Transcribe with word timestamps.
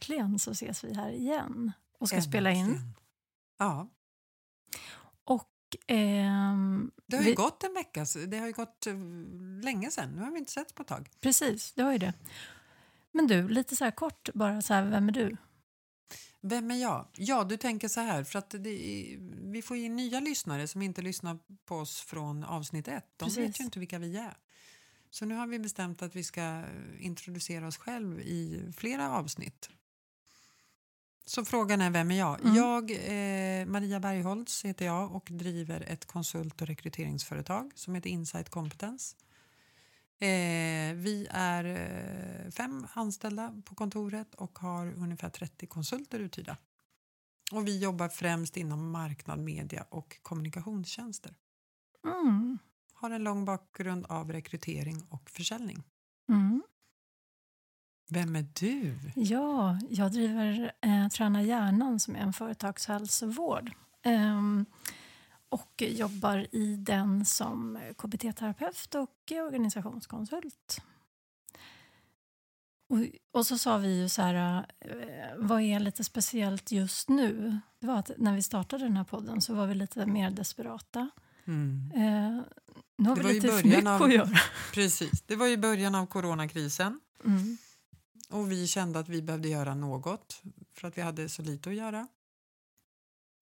Äntligen 0.00 0.38
så 0.38 0.50
ses 0.50 0.84
vi 0.84 0.94
här 0.94 1.10
igen 1.10 1.72
och 1.98 2.08
ska 2.08 2.22
spela 2.22 2.50
in. 2.50 2.66
Äntligen. 2.66 2.94
Ja, 3.58 3.88
Och 5.24 5.76
ehm, 5.86 6.90
det 7.06 7.16
har 7.16 7.22
ju 7.22 7.30
vi, 7.30 7.34
gått 7.34 7.64
en 7.64 7.74
vecka. 7.74 8.06
Det 8.26 8.38
har 8.38 8.46
ju 8.46 8.52
gått 8.52 8.86
eh, 8.86 8.94
länge 9.62 9.90
sedan. 9.90 10.10
Nu 10.10 10.22
har 10.22 10.30
vi 10.30 10.38
inte 10.38 10.52
setts 10.52 10.72
på 10.72 10.82
ett 10.82 10.88
tag. 10.88 11.10
Precis, 11.20 11.72
det 11.72 11.82
har 11.82 11.92
ju 11.92 11.98
det. 11.98 12.12
Men 13.12 13.26
du, 13.26 13.48
lite 13.48 13.76
så 13.76 13.90
kort 13.90 14.28
bara, 14.34 14.62
så 14.62 14.74
här, 14.74 14.84
vem 14.84 15.08
är 15.08 15.12
du? 15.12 15.36
Vem 16.40 16.70
är 16.70 16.74
jag? 16.74 17.06
Ja, 17.12 17.44
du 17.44 17.56
tänker 17.56 17.88
så 17.88 18.00
här, 18.00 18.24
för 18.24 18.38
att 18.38 18.50
det, 18.50 19.18
vi 19.42 19.62
får 19.62 19.76
in 19.76 19.96
nya 19.96 20.20
lyssnare 20.20 20.68
som 20.68 20.82
inte 20.82 21.02
lyssnar 21.02 21.38
på 21.64 21.76
oss 21.76 22.00
från 22.00 22.44
avsnitt 22.44 22.88
ett. 22.88 23.06
De 23.16 23.24
vet 23.24 23.36
Precis. 23.36 23.60
ju 23.60 23.64
inte 23.64 23.78
vilka 23.78 23.98
vi 23.98 24.16
är. 24.16 24.36
Så 25.10 25.24
nu 25.24 25.34
har 25.34 25.46
vi 25.46 25.58
bestämt 25.58 26.02
att 26.02 26.16
vi 26.16 26.24
ska 26.24 26.40
eh, 26.40 26.64
introducera 26.98 27.66
oss 27.66 27.76
själv 27.76 28.20
i 28.20 28.72
flera 28.76 29.10
avsnitt. 29.10 29.70
Så 31.30 31.44
frågan 31.44 31.80
är, 31.80 31.90
vem 31.90 32.10
är 32.10 32.18
jag? 32.18 32.40
Mm. 32.40 32.54
Jag, 32.54 32.90
eh, 32.90 33.66
Maria 33.66 34.00
Bergholtz 34.00 34.64
heter 34.64 34.84
jag 34.84 35.14
och 35.14 35.28
driver 35.30 35.80
ett 35.80 36.06
konsult 36.06 36.62
och 36.62 36.66
rekryteringsföretag 36.66 37.72
som 37.74 37.94
heter 37.94 38.10
Insight 38.10 38.50
Competence. 38.50 39.16
Eh, 40.18 40.94
vi 40.94 41.26
är 41.30 41.64
eh, 41.64 42.50
fem 42.50 42.86
anställda 42.92 43.62
på 43.64 43.74
kontoret 43.74 44.34
och 44.34 44.58
har 44.58 44.86
ungefär 44.86 45.30
30 45.30 45.66
konsulter 45.66 46.20
uthyrda. 46.20 46.56
Och 47.52 47.66
vi 47.66 47.78
jobbar 47.78 48.08
främst 48.08 48.56
inom 48.56 48.90
marknad, 48.90 49.38
media 49.38 49.84
och 49.88 50.18
kommunikationstjänster. 50.22 51.34
Mm. 52.04 52.58
Har 52.92 53.10
en 53.10 53.24
lång 53.24 53.44
bakgrund 53.44 54.06
av 54.06 54.32
rekrytering 54.32 55.02
och 55.10 55.30
försäljning. 55.30 55.82
Mm. 56.28 56.62
Vem 58.10 58.36
är 58.36 58.46
du? 58.60 58.98
Ja, 59.14 59.78
jag 59.90 60.12
driver 60.12 60.72
eh, 60.80 61.08
Träna 61.08 61.42
hjärnan 61.42 62.00
som 62.00 62.16
är 62.16 62.20
en 62.20 62.32
företagshälsovård. 62.32 63.70
Ehm, 64.02 64.66
och 65.48 65.82
jobbar 65.88 66.46
i 66.52 66.76
den 66.76 67.24
som 67.24 67.78
KBT-terapeut 67.98 68.94
och 68.94 69.32
organisationskonsult. 69.46 70.82
Och, 72.88 72.98
och 73.32 73.46
så 73.46 73.58
sa 73.58 73.78
vi 73.78 74.00
ju 74.00 74.08
så 74.08 74.22
här, 74.22 74.66
eh, 74.80 74.90
vad 75.36 75.60
är 75.62 75.80
lite 75.80 76.04
speciellt 76.04 76.72
just 76.72 77.08
nu? 77.08 77.58
Det 77.80 77.86
var 77.86 77.98
att 77.98 78.10
när 78.18 78.34
vi 78.34 78.42
startade 78.42 78.84
den 78.84 78.96
här 78.96 79.04
podden 79.04 79.40
så 79.40 79.54
var 79.54 79.66
vi 79.66 79.74
lite 79.74 80.06
mer 80.06 80.30
desperata. 80.30 81.10
Mm. 81.44 81.92
Eh, 81.94 82.42
nu 82.98 83.08
har 83.08 83.16
Det 83.16 83.22
vi 83.22 83.32
lite 83.34 83.48
för 83.48 83.64
mycket 83.68 83.86
av- 83.86 84.02
att 84.02 84.14
göra. 84.14 84.28
Precis. 84.74 85.22
Det 85.26 85.36
var 85.36 85.46
ju 85.46 85.56
början 85.56 85.94
av 85.94 86.06
coronakrisen 86.06 87.00
Mm. 87.24 87.49
Och 88.30 88.52
vi 88.52 88.66
kände 88.66 88.98
att 88.98 89.08
vi 89.08 89.22
behövde 89.22 89.48
göra 89.48 89.74
något 89.74 90.42
för 90.72 90.88
att 90.88 90.98
vi 90.98 91.02
hade 91.02 91.28
så 91.28 91.42
lite 91.42 91.70
att 91.70 91.76
göra. 91.76 92.08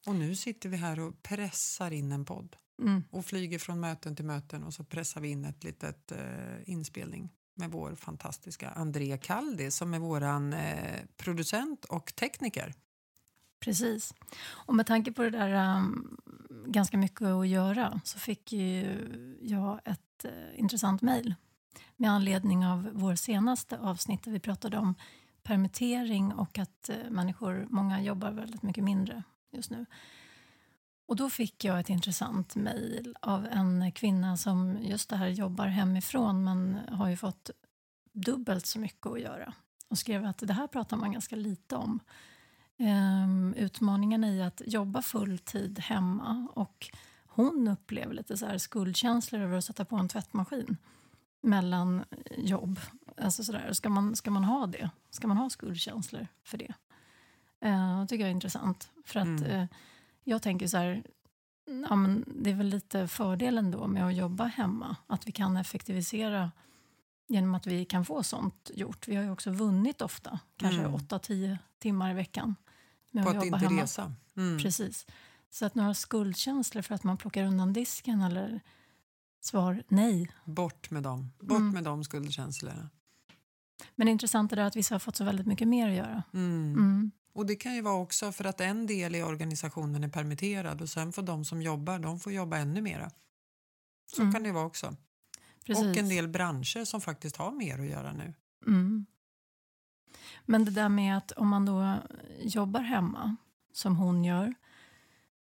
Och 0.07 0.15
nu 0.15 0.37
sitter 0.37 0.69
vi 0.69 0.77
här 0.77 1.01
och 1.01 1.23
pressar 1.23 1.91
in 1.91 2.13
en 2.13 2.25
podd 2.25 2.57
Mm. 2.83 3.05
och 3.11 3.27
flyger 3.27 3.59
från 3.59 3.81
möten 3.81 4.17
till 4.17 4.25
möten 4.25 4.65
och 4.65 4.75
så 4.75 4.85
pressar 4.85 5.21
vi 5.21 5.29
in 5.29 5.45
ett 5.45 5.65
litet 5.65 6.13
eh, 6.13 6.71
inspelning 6.71 7.31
med 7.55 7.71
vår 7.71 7.95
fantastiska 7.95 8.71
Andrea 8.71 9.19
Kaldi 9.19 9.71
som 9.71 9.95
är 9.95 9.99
våran 9.99 10.53
eh, 10.53 11.01
producent 11.17 11.85
och 11.85 12.15
tekniker. 12.15 12.75
Precis. 13.61 14.15
Och 14.49 14.75
med 14.75 14.87
tanke 14.87 15.13
på 15.13 15.23
det 15.23 15.31
där 15.31 15.77
um, 15.77 16.17
ganska 16.67 16.99
mycket 16.99 17.23
att 17.23 17.49
göra 17.49 18.01
så 18.05 18.19
fick 18.19 18.53
ju 18.53 19.39
jag 19.41 19.81
ett 19.85 20.25
eh, 20.25 20.61
intressant 20.61 21.03
mejl 21.03 21.35
med 21.97 22.11
anledning 22.11 22.67
av 22.67 22.89
vår 22.93 23.15
senaste 23.15 23.79
avsnitt 23.79 24.23
där 24.23 24.33
vi 24.33 24.41
pratade 24.41 24.79
om 24.79 24.95
permittering 25.43 26.33
och 26.35 26.59
att 26.59 26.89
eh, 26.89 26.97
människor, 27.11 27.67
många 27.71 28.03
jobbar 28.03 28.31
väldigt 28.31 28.63
mycket 28.63 28.85
mindre 28.85 29.23
just 29.53 29.71
nu. 29.71 29.87
Och 31.07 31.17
då 31.17 31.31
fick 31.31 31.65
jag 31.65 31.81
ett 31.81 31.89
intressant 31.89 32.57
mejl 32.57 33.15
av 33.21 33.47
en 33.47 33.93
kvinna 33.93 34.37
som 34.37 34.79
just 34.83 35.09
det 35.09 35.17
här 35.17 35.29
jobbar 35.29 35.67
hemifrån 35.67 36.45
men 36.45 36.79
har 36.91 37.09
ju 37.09 37.17
fått 37.17 37.51
dubbelt 38.13 38.67
så 38.67 38.79
mycket 38.79 39.07
att 39.07 39.21
göra 39.21 39.55
och 39.89 39.99
skrev 39.99 40.25
att 40.25 40.39
det 40.39 40.53
här 40.53 40.67
pratar 40.67 40.97
man 40.97 41.13
ganska 41.13 41.37
lite 41.37 41.77
om. 41.77 42.01
Ehm, 42.79 43.55
utmaningen 43.57 44.25
i 44.25 44.43
att 44.43 44.63
jobba 44.67 45.03
fulltid 45.03 45.79
hemma 45.79 46.49
och 46.55 46.91
hon 47.27 47.69
upplever 47.69 48.15
lite 48.15 48.37
så 48.37 48.47
här 48.47 48.59
skuldkänslor 48.59 49.41
över 49.41 49.59
att 49.59 49.65
sätta 49.65 49.85
på 49.85 49.97
en 49.97 50.09
tvättmaskin 50.09 50.77
mellan 51.41 52.05
jobb. 52.37 52.81
Alltså 53.17 53.45
så 53.45 53.53
där. 53.53 53.73
Ska, 53.73 53.89
man, 53.89 54.17
ska 54.17 54.31
man 54.31 54.45
ha 54.45 54.67
det? 54.67 54.91
Ska 55.11 55.29
man 55.29 55.37
ha 55.37 55.51
skuldkänslor 55.51 56.27
för 56.45 56.59
det? 56.59 56.75
Uh, 57.65 58.01
det 58.01 58.07
tycker 58.07 58.25
jag 58.25 58.29
är 58.31 58.35
intressant. 58.35 58.91
För 59.05 59.21
att 59.21 59.27
Mm. 59.27 59.43
eh, 59.45 59.67
jag 60.25 60.43
tänker 60.43 60.67
så 60.67 60.77
här, 60.77 61.03
ja, 61.89 61.97
men 61.97 62.25
det 62.43 62.51
är 62.51 62.55
väl 62.55 62.67
lite 62.67 63.09
fördelen 63.09 63.71
då 63.71 63.87
med 63.87 64.07
att 64.07 64.15
jobba 64.17 64.45
hemma. 64.45 64.97
Att 65.07 65.27
vi 65.29 65.33
kan 65.33 65.57
effektivisera 65.57 66.53
genom 67.27 67.55
att 67.55 67.67
vi 67.67 67.85
kan 67.85 68.05
få 68.05 68.23
sånt 68.23 68.71
gjort. 68.75 69.09
Vi 69.09 69.17
har 69.17 69.23
ju 69.23 69.31
också 69.31 69.51
vunnit 69.51 70.03
ofta, 70.03 70.39
kanske 70.57 70.81
Mm. 70.81 70.95
8-10 70.95 71.59
timmar 71.79 72.11
i 72.11 72.15
veckan. 72.15 72.55
Med 73.11 73.25
På 73.25 73.31
att 73.31 73.37
att 73.37 73.45
jobba 73.45 73.57
inte 73.57 73.69
hemma. 73.69 73.83
resa. 73.83 74.13
Mm. 74.37 74.59
Precis. 74.59 75.07
Så 75.51 75.67
att 75.67 75.75
några 75.75 75.95
skuldkänslor 75.95 76.83
för 76.83 76.95
att 76.95 77.05
man 77.05 77.17
plockar 77.17 77.45
undan 77.45 77.73
disken 77.73 78.21
eller 78.23 78.61
svar 79.41 79.83
nej. 79.89 80.31
Bort 80.45 80.91
med 80.91 81.03
dem. 81.03 81.33
Bort 81.41 81.59
Mm. 81.59 81.71
med 81.75 81.85
de 81.85 82.05
skuldkänslorna. 82.05 82.91
Men 83.97 84.07
det 84.07 84.11
intressanta 84.11 84.57
är 84.57 84.61
att 84.61 84.77
vissa 84.77 84.95
har 84.95 84.99
fått 85.01 85.17
så 85.17 85.25
väldigt 85.25 85.47
mycket 85.47 85.69
mer 85.69 85.89
att 85.89 85.95
göra. 85.95 86.23
Mm. 86.35 86.73
Mm. 86.73 87.11
Och 87.33 87.47
det 87.47 87.57
kan 87.57 87.75
ju 87.75 87.83
vara 87.83 87.95
också 87.95 88.33
för 88.33 88.45
att 88.45 88.61
en 88.61 88.87
del 88.87 89.15
i 89.15 89.23
organisationen 89.23 90.05
är 90.05 90.09
permitterad 90.09 90.81
och 90.83 90.89
sen 90.89 91.13
får 91.13 91.23
de 91.23 91.45
som 91.45 91.63
jobbar, 91.63 91.99
de 91.99 92.21
får 92.21 92.33
jobba 92.33 92.57
ännu 92.57 92.81
mera. 92.83 93.11
Så 94.07 94.23
Mm. 94.23 94.35
kan 94.35 94.43
det 94.43 94.53
vara 94.53 94.65
också. 94.67 94.97
Precis. 95.67 95.85
Och 95.85 95.97
en 95.97 96.09
del 96.09 96.29
branscher 96.29 96.85
som 96.85 97.01
faktiskt 97.01 97.37
har 97.37 97.53
mer 97.53 97.79
att 97.79 97.87
göra 97.87 98.13
nu. 98.13 98.35
Mm. 98.67 99.07
Men 100.47 100.65
det 100.65 100.71
där 100.71 100.89
med 100.89 101.17
att 101.17 101.33
om 101.33 101.49
man 101.49 101.67
då 101.67 101.95
jobbar 102.41 102.81
hemma, 102.81 103.37
som 103.73 103.97
hon 103.97 104.25
gör 104.25 104.55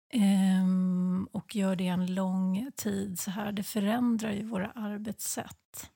ehm, 0.10 1.28
och 1.32 1.56
gör 1.56 1.76
det 1.76 1.88
en 1.88 2.16
lång 2.16 2.72
tid 2.76 3.20
så 3.20 3.32
här, 3.32 3.52
det 3.52 3.64
förändrar 3.64 4.32
ju 4.32 4.44
våra 4.44 4.72
arbetssätt. 4.72 5.92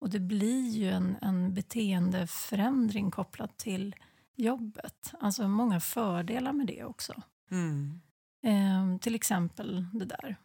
Och 0.00 0.10
det 0.10 0.20
blir 0.20 0.68
ju 0.70 0.90
en, 0.90 1.16
en 1.22 1.54
beteendeförändring 1.54 3.10
kopplat 3.10 3.58
till 3.58 3.94
jobbet. 4.36 5.12
Alltså 5.20 5.48
många 5.48 5.80
fördelar 5.80 6.52
med 6.52 6.66
det 6.66 6.84
också. 6.84 7.22
Mm. 7.50 8.00
Ehm, 8.42 8.98
till 8.98 9.14
exempel 9.14 9.86
det 9.92 10.04
där. 10.04 10.36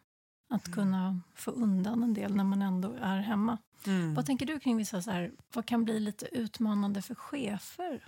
Att 0.50 0.66
Mm. 0.66 0.74
kunna 0.76 1.20
få 1.34 1.50
undan 1.50 2.02
en 2.02 2.14
del 2.14 2.34
när 2.36 2.44
man 2.44 2.62
ändå 2.62 2.92
är 3.00 3.16
hemma. 3.20 3.58
Mm. 3.86 4.14
Vad 4.14 4.26
tänker 4.26 4.46
du 4.46 4.60
kring 4.60 4.76
vissa 4.76 5.02
så 5.02 5.10
här, 5.10 5.32
vad 5.54 5.66
kan 5.66 5.84
bli 5.84 6.00
lite 6.00 6.26
utmanande 6.26 7.02
för 7.02 7.14
chefer 7.14 8.04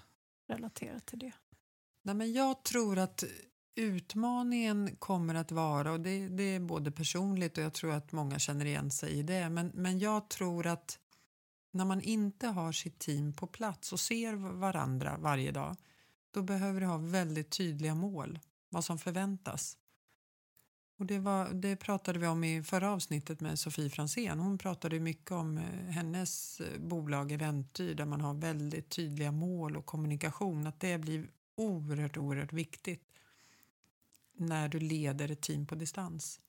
relaterat 0.49 1.07
till 1.07 1.19
det? 1.19 1.33
Nej, 2.03 2.15
men 2.15 2.33
jag 2.33 2.63
tror 2.63 2.99
att 2.99 3.25
utmaningen 3.75 4.97
kommer 4.97 5.35
att 5.35 5.53
vara, 5.53 5.93
och 5.93 6.01
det, 6.01 6.29
det 6.29 6.43
är 6.43 6.61
både 6.61 6.91
personligt 6.91 7.59
och 7.59 7.65
jag 7.65 7.73
tror 7.73 7.93
att 7.93 8.13
många 8.13 8.39
känner 8.39 8.65
igen 8.65 8.91
sig 8.91 9.19
i 9.19 9.23
det, 9.23 9.51
men, 9.51 9.71
men 9.75 9.99
jag 9.99 10.29
tror 10.29 10.67
att 10.67 10.99
när 11.73 11.85
man 11.85 12.01
inte 12.01 12.47
har 12.47 12.73
sitt 12.73 12.99
team 12.99 13.33
på 13.33 13.47
plats 13.47 13.93
och 13.93 14.01
ser 14.01 14.35
varandra 14.35 15.17
varje 15.19 15.53
dag, 15.53 15.77
då 16.31 16.43
behöver 16.43 16.81
du 16.81 16.87
ha 16.87 16.97
väldigt 16.97 17.51
tydliga 17.51 17.95
mål, 17.95 18.39
vad 18.69 18.85
som 18.85 18.99
förväntas. 18.99 19.77
Och 20.99 21.07
det, 21.07 21.19
var, 21.19 21.49
det 21.53 21.77
pratade 21.77 22.19
vi 22.19 22.27
om 22.27 22.45
i 22.45 22.63
förra 22.63 22.91
avsnittet 22.93 23.41
med 23.41 23.59
Sofie 23.59 23.91
Fransén. 23.91 24.39
Hon 24.39 24.59
pratade 24.59 25.01
mycket 25.01 25.31
om 25.31 25.59
eh, 25.59 25.65
hennes 25.91 26.61
eh, 26.61 26.81
bolag 26.81 27.33
Eventyr 27.33 27.95
där 27.95 28.05
man 28.05 28.21
har 28.21 28.35
väldigt 28.35 28.89
tydliga 28.89 29.33
mål 29.33 29.77
och 29.77 29.87
kommunikation. 29.87 30.67
Att 30.67 30.81
det 30.81 30.99
blir 30.99 31.31
oerhört, 31.57 32.17
oerhört 32.17 32.53
viktigt 32.53 33.10
när 34.41 34.69
du 34.69 34.81
leder 34.81 35.31
ett 35.31 35.41
team 35.41 35.67
på 35.67 35.75
distans. 35.75 36.41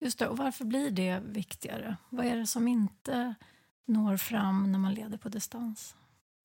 Just 0.00 0.18
det, 0.18 0.28
och 0.28 0.36
varför 0.36 0.64
blir 0.64 0.90
det 0.90 1.20
viktigare? 1.24 1.96
Vad 2.10 2.26
är 2.26 2.36
det 2.36 2.46
som 2.46 2.68
inte 2.68 3.34
når 3.86 4.16
fram 4.16 4.72
när 4.72 4.78
man 4.78 4.94
leder 4.94 5.18
på 5.18 5.28
distans? 5.28 5.94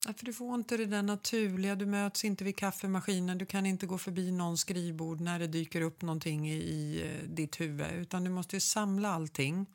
Ja, 0.08 0.14
för 0.14 0.26
du 0.26 0.34
får 0.34 0.56
inte 0.56 0.78
det 0.78 0.86
där 0.86 1.04
naturliga, 1.04 1.76
du 1.76 1.86
möts 1.86 2.26
inte 2.26 2.44
vid 2.44 2.56
kaffemaskinen, 2.58 3.38
du 3.38 3.46
kan 3.46 3.66
inte 3.66 3.86
gå 3.86 3.98
förbi 3.98 4.32
någons 4.32 4.62
skrivbord 4.62 5.22
när 5.22 5.40
det 5.40 5.48
dyker 5.48 5.82
upp 5.82 6.02
någonting 6.02 6.50
i, 6.50 7.02
eh, 7.06 7.30
ditt 7.30 7.60
huvud 7.62 7.92
utan 7.92 8.24
du 8.24 8.30
måste 8.30 8.56
ju 8.56 8.60
samla 8.60 9.10
allting 9.10 9.66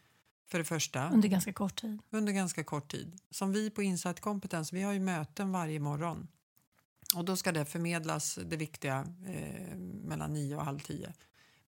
för 0.50 0.58
det 0.58 0.64
första 0.64 1.08
Under 1.10 1.28
ganska 1.28 1.52
kort 1.52 1.80
tid. 1.80 1.98
under 2.10 2.32
ganska 2.32 2.64
kort 2.64 2.90
tid. 2.90 3.18
Som 3.30 3.52
vi 3.52 3.70
på 3.70 3.82
Insight 3.82 4.20
Kompetens, 4.20 4.72
vi 4.72 4.82
har 4.82 4.92
ju 4.92 5.00
möten 5.00 5.52
varje 5.52 5.80
morgon 5.80 6.28
och 7.16 7.24
då 7.24 7.36
ska 7.36 7.52
det 7.52 7.64
förmedlas 7.64 8.38
det 8.44 8.56
viktiga 8.56 9.06
eh, 9.26 9.76
mellan 10.04 10.32
nio 10.32 10.56
och 10.56 10.64
halv 10.64 10.78
tio. 10.78 11.12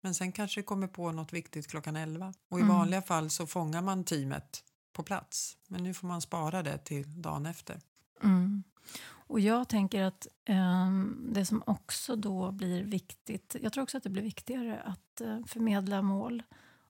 Men 0.00 0.14
sen 0.14 0.32
kanske 0.32 0.60
det 0.60 0.64
kommer 0.64 0.87
på 0.87 1.12
något 1.12 1.32
viktigt 1.32 1.66
klockan 1.66 1.96
elva 1.96 2.34
och 2.48 2.58
i 2.58 2.62
Mm. 2.62 2.76
vanliga 2.76 3.02
fall 3.02 3.31
så 3.31 3.46
fångar 3.46 3.82
man 3.82 4.04
teamet 4.04 4.64
på 4.93 5.02
plats. 5.02 5.56
Men 5.69 5.82
nu 5.82 5.94
får 5.94 6.06
man 6.08 6.20
spara 6.20 6.62
det 6.62 6.78
till 6.78 7.22
dagen 7.22 7.46
efter. 7.46 7.81
Mm. 8.22 8.62
Och 9.28 9.40
jag 9.40 9.69
tänker 9.69 10.02
att 10.02 10.26
um, 10.48 11.31
det 11.32 11.46
som 11.46 11.62
också 11.66 12.16
då 12.16 12.52
blir 12.52 12.82
viktigt, 12.84 13.56
jag 13.62 13.72
tror 13.72 13.82
också 13.82 13.96
att 13.96 14.02
det 14.02 14.10
blir 14.10 14.22
viktigare 14.22 14.81
att 14.81 15.20
uh, 15.20 15.44
förmedla 15.46 16.02
mål 16.02 16.42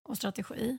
och 0.02 0.16
strategi. 0.16 0.78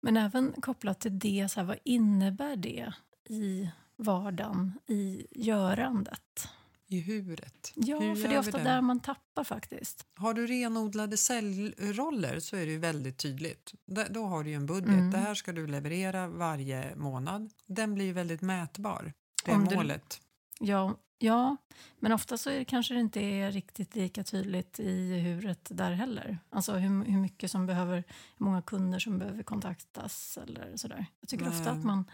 Men 0.00 0.16
även 0.16 0.52
kopplat 0.52 1.00
till 1.00 1.18
det, 1.18 1.48
så 1.50 1.60
här, 1.60 1.66
vad 1.66 1.78
innebär 1.84 2.56
det 2.56 2.92
i 3.28 3.70
vardagen, 3.96 4.78
i 4.86 5.26
görandet? 5.30 6.48
I 6.92 7.00
huret? 7.00 7.72
Ja, 7.74 7.98
Hur 7.98 8.16
för 8.16 8.28
det 8.28 8.34
är 8.34 8.38
ofta 8.38 8.58
där 8.58 8.80
man 8.80 9.00
tappar 9.00 9.44
faktiskt. 9.44 10.06
Har 10.14 10.34
du 10.34 10.46
renodlade 10.46 11.16
säljroller 11.16 12.40
så 12.40 12.56
är 12.56 12.66
det 12.66 12.72
ju 12.72 12.78
väldigt 12.78 13.18
tydligt. 13.18 13.74
Då 14.10 14.24
har 14.24 14.44
du 14.44 14.52
en 14.52 14.66
budget. 14.66 14.88
Mm. 14.88 15.10
Det 15.10 15.18
här 15.18 15.34
ska 15.34 15.52
du 15.52 15.66
leverera 15.66 16.28
varje 16.28 16.96
månad. 16.96 17.50
Den 17.66 17.94
blir 17.94 18.04
ju 18.04 18.12
väldigt 18.12 18.42
mätbar, 18.42 19.12
det 19.44 19.52
Om 19.52 19.68
målet. 19.74 20.20
Du, 20.60 20.66
ja, 20.66 20.96
ja, 21.18 21.56
men 21.98 22.12
ofta 22.12 22.38
så 22.38 22.50
är 22.50 22.58
det 22.58 22.64
kanske 22.64 22.94
det 22.94 23.00
inte 23.00 23.20
är 23.20 23.50
riktigt 23.50 23.96
lika 23.96 24.24
tydligt 24.24 24.80
i 24.80 25.18
huret 25.18 25.68
där 25.70 25.92
heller. 25.92 26.38
Alltså 26.50 26.72
hur, 26.72 27.04
hur 27.04 27.20
mycket 27.20 27.50
som 27.50 27.66
behöver, 27.66 27.96
hur 28.38 28.44
många 28.44 28.62
kunder 28.62 28.98
som 28.98 29.18
behöver 29.18 29.42
kontaktas 29.42 30.38
eller 30.42 30.76
sådär. 30.76 31.06
Jag 31.20 31.28
tycker 31.28 31.44
Nej. 31.44 31.58
ofta 31.58 31.70
att 31.70 31.84
man 31.84 32.04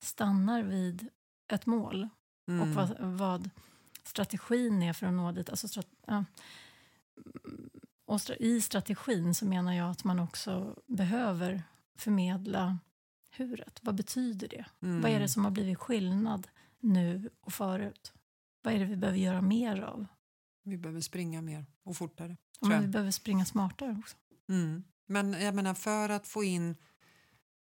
stannar 0.00 0.62
vid 0.62 1.08
ett 1.52 1.66
mål 1.66 2.08
mm. 2.48 2.60
och 2.60 2.68
vad, 2.68 2.96
vad 3.00 3.50
strategin 4.04 4.82
är 4.82 4.92
för 4.92 5.06
att 5.06 5.14
nå 5.14 5.32
dit. 5.32 5.50
Alltså 5.50 5.82
ja. 6.06 6.24
Och 8.06 8.20
I 8.38 8.60
strategin 8.60 9.34
så 9.34 9.46
menar 9.46 9.74
jag 9.74 9.90
att 9.90 10.04
man 10.04 10.18
också 10.18 10.82
behöver 10.86 11.62
förmedla 11.96 12.78
huret. 13.30 13.80
Vad 13.82 13.94
betyder 13.94 14.48
det? 14.48 14.64
Mm. 14.82 15.00
Vad 15.00 15.10
är 15.10 15.14
det 15.14 15.16
mm. 15.16 15.28
som 15.28 15.44
har 15.44 15.50
blivit 15.50 15.78
skillnad 15.78 16.48
nu 16.80 17.30
och 17.40 17.52
förut? 17.52 18.12
Vad 18.62 18.74
är 18.74 18.78
det 18.78 18.84
vi 18.84 18.96
behöver 18.96 19.18
göra 19.18 19.42
mer 19.42 19.80
av? 19.80 20.06
Vi 20.62 20.78
behöver 20.78 21.00
springa 21.00 21.42
mer 21.42 21.66
och 21.82 21.96
fortare. 21.96 22.36
Ja, 22.60 22.68
men 22.68 22.82
vi 22.82 22.88
behöver 22.88 23.10
springa 23.10 23.44
smartare 23.44 23.96
också. 23.98 24.16
Mm. 24.48 24.84
Men 25.06 25.32
jag 25.32 25.54
menar 25.54 25.74
för 25.74 26.08
att 26.08 26.26
få 26.26 26.44
in 26.44 26.76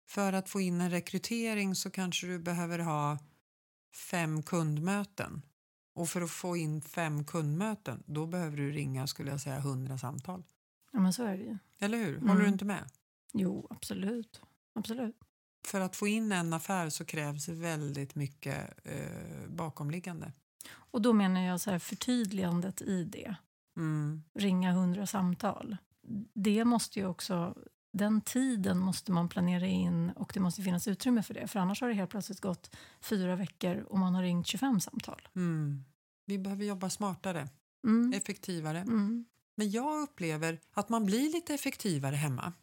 för 0.07 0.33
att 0.33 0.49
få 0.49 0.61
in 0.61 0.81
en 0.81 0.89
rekrytering 0.89 1.75
så 1.75 1.91
kanske 1.91 2.27
du 2.27 2.39
behöver 2.39 2.79
ha 2.79 3.19
fem 3.93 4.43
kundmöten 4.43 5.41
och 5.95 6.09
för 6.09 6.21
att 6.21 6.31
få 6.31 6.57
in 6.57 6.81
fem 6.81 7.23
kundmöten, 7.23 8.03
då 8.05 8.25
behöver 8.25 8.57
du 8.57 8.71
ringa 8.71 9.07
skulle 9.07 9.31
jag 9.31 9.41
säga 9.41 9.59
hundra 9.59 9.97
samtal. 9.97 10.43
Ja, 10.91 10.99
men 10.99 11.13
så 11.13 11.23
är 11.23 11.37
det 11.37 11.43
ju. 11.43 11.57
Eller 11.79 11.97
hur? 11.97 12.19
Håller 12.19 12.33
mm. 12.33 12.43
du 12.43 12.47
inte 12.47 12.65
med? 12.65 12.89
Jo, 13.33 13.67
absolut. 13.69 14.41
absolut. 14.73 15.15
För 15.67 15.81
att 15.81 15.95
få 15.95 16.07
in 16.07 16.31
en 16.31 16.53
affär 16.53 16.89
så 16.89 17.05
krävs 17.05 17.49
väldigt 17.49 18.15
mycket 18.15 18.87
eh, 18.87 19.49
bakomliggande. 19.49 20.31
Och 20.73 21.01
då 21.01 21.13
menar 21.13 21.41
jag 21.41 21.61
så 21.61 21.71
här 21.71 21.79
förtydligandet 21.79 22.81
i 22.81 23.03
det. 23.03 23.35
Mm. 23.77 24.23
Ringa 24.33 24.71
hundra 24.71 25.07
samtal. 25.07 25.77
Det 26.33 26.65
måste 26.65 26.99
ju 26.99 27.05
också 27.05 27.55
den 27.97 28.21
tiden 28.21 28.79
måste 28.79 29.11
man 29.11 29.29
planera 29.29 29.67
in 29.67 30.09
och 30.09 30.31
det 30.33 30.39
måste 30.39 30.61
finnas 30.61 30.87
utrymme 30.87 31.23
för 31.23 31.33
det. 31.33 31.47
För 31.47 31.59
annars 31.59 31.81
har 31.81 31.87
det 31.87 31.93
helt 31.93 32.09
plötsligt 32.09 32.41
gått 32.41 32.75
fyra 33.01 33.35
veckor 33.35 33.77
och 33.89 33.99
man 33.99 34.15
har 34.15 34.21
ringt 34.21 34.47
25 34.47 34.79
samtal. 34.79 35.27
Mm. 35.35 35.83
Vi 36.25 36.37
behöver 36.37 36.65
jobba 36.65 36.89
smartare, 36.89 37.49
mm. 37.87 38.13
effektivare. 38.13 38.79
Mm. 38.79 39.25
Men 39.57 39.71
jag 39.71 40.01
upplever 40.01 40.59
att 40.71 40.89
man 40.89 41.05
blir 41.05 41.31
lite 41.31 41.53
effektivare 41.53 42.15
hemma. 42.15 42.53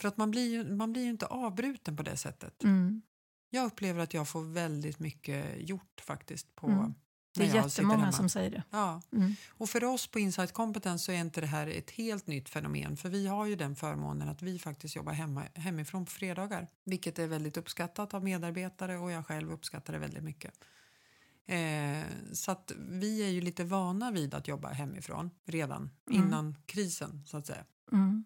För 0.00 0.08
att 0.08 0.16
man 0.16 0.30
blir 0.30 0.50
ju, 0.50 0.74
man 0.74 0.92
blir 0.92 1.02
ju 1.02 1.10
inte 1.10 1.26
avbruten 1.26 1.96
på 1.96 2.02
det 2.02 2.16
sättet. 2.16 2.64
Mm. 2.64 3.02
Jag 3.50 3.66
upplever 3.66 4.02
att 4.02 4.14
jag 4.14 4.28
får 4.28 4.42
väldigt 4.42 4.98
mycket 4.98 5.68
gjort 5.68 6.00
faktiskt 6.00 6.54
på 6.54 6.66
mm. 6.66 6.94
Det 7.34 7.44
är 7.44 7.54
jättemånga 7.54 8.12
som 8.12 8.28
säger 8.28 8.50
det. 8.50 8.62
Ja. 8.70 9.02
Mm. 9.12 9.34
Och 9.48 9.70
för 9.70 9.84
oss 9.84 10.06
på 10.06 10.18
Insight 10.18 10.52
Competence 10.52 11.04
så 11.04 11.12
är 11.12 11.16
inte 11.16 11.40
det 11.40 11.46
här 11.46 11.66
ett 11.66 11.90
helt 11.90 12.26
nytt 12.26 12.48
fenomen 12.48 12.96
för 12.96 13.08
vi 13.08 13.26
har 13.26 13.46
ju 13.46 13.56
den 13.56 13.76
förmånen 13.76 14.28
att 14.28 14.42
vi 14.42 14.58
faktiskt 14.58 14.96
jobbar 14.96 15.12
hemma, 15.12 15.42
hemifrån 15.54 16.04
på 16.04 16.10
fredagar 16.10 16.68
vilket 16.84 17.18
är 17.18 17.26
väldigt 17.26 17.56
uppskattat 17.56 18.14
av 18.14 18.24
medarbetare 18.24 18.98
och 18.98 19.10
jag 19.10 19.26
själv 19.26 19.52
uppskattar 19.52 19.92
det 19.92 19.98
väldigt 19.98 20.24
mycket. 20.24 20.54
Eh, 21.46 22.04
så 22.32 22.50
att 22.50 22.72
vi 22.78 23.22
är 23.22 23.30
ju 23.30 23.40
lite 23.40 23.64
vana 23.64 24.10
vid 24.10 24.34
att 24.34 24.48
jobba 24.48 24.68
hemifrån 24.68 25.30
redan 25.44 25.90
mm. 26.10 26.22
innan 26.22 26.56
krisen 26.66 27.22
så 27.26 27.36
att 27.36 27.46
säga. 27.46 27.64
Mm. 27.92 28.24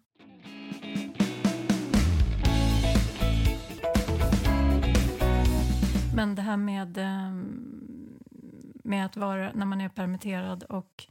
Men 6.15 6.35
det 6.35 6.41
här 6.41 6.57
med 6.57 6.97
um 6.97 7.76
med 8.87 9.05
att 9.05 9.17
vara 9.17 9.51
när 9.53 9.65
man 9.65 9.81
är 9.81 9.89
permitterad 9.89 10.63
och 10.63 11.07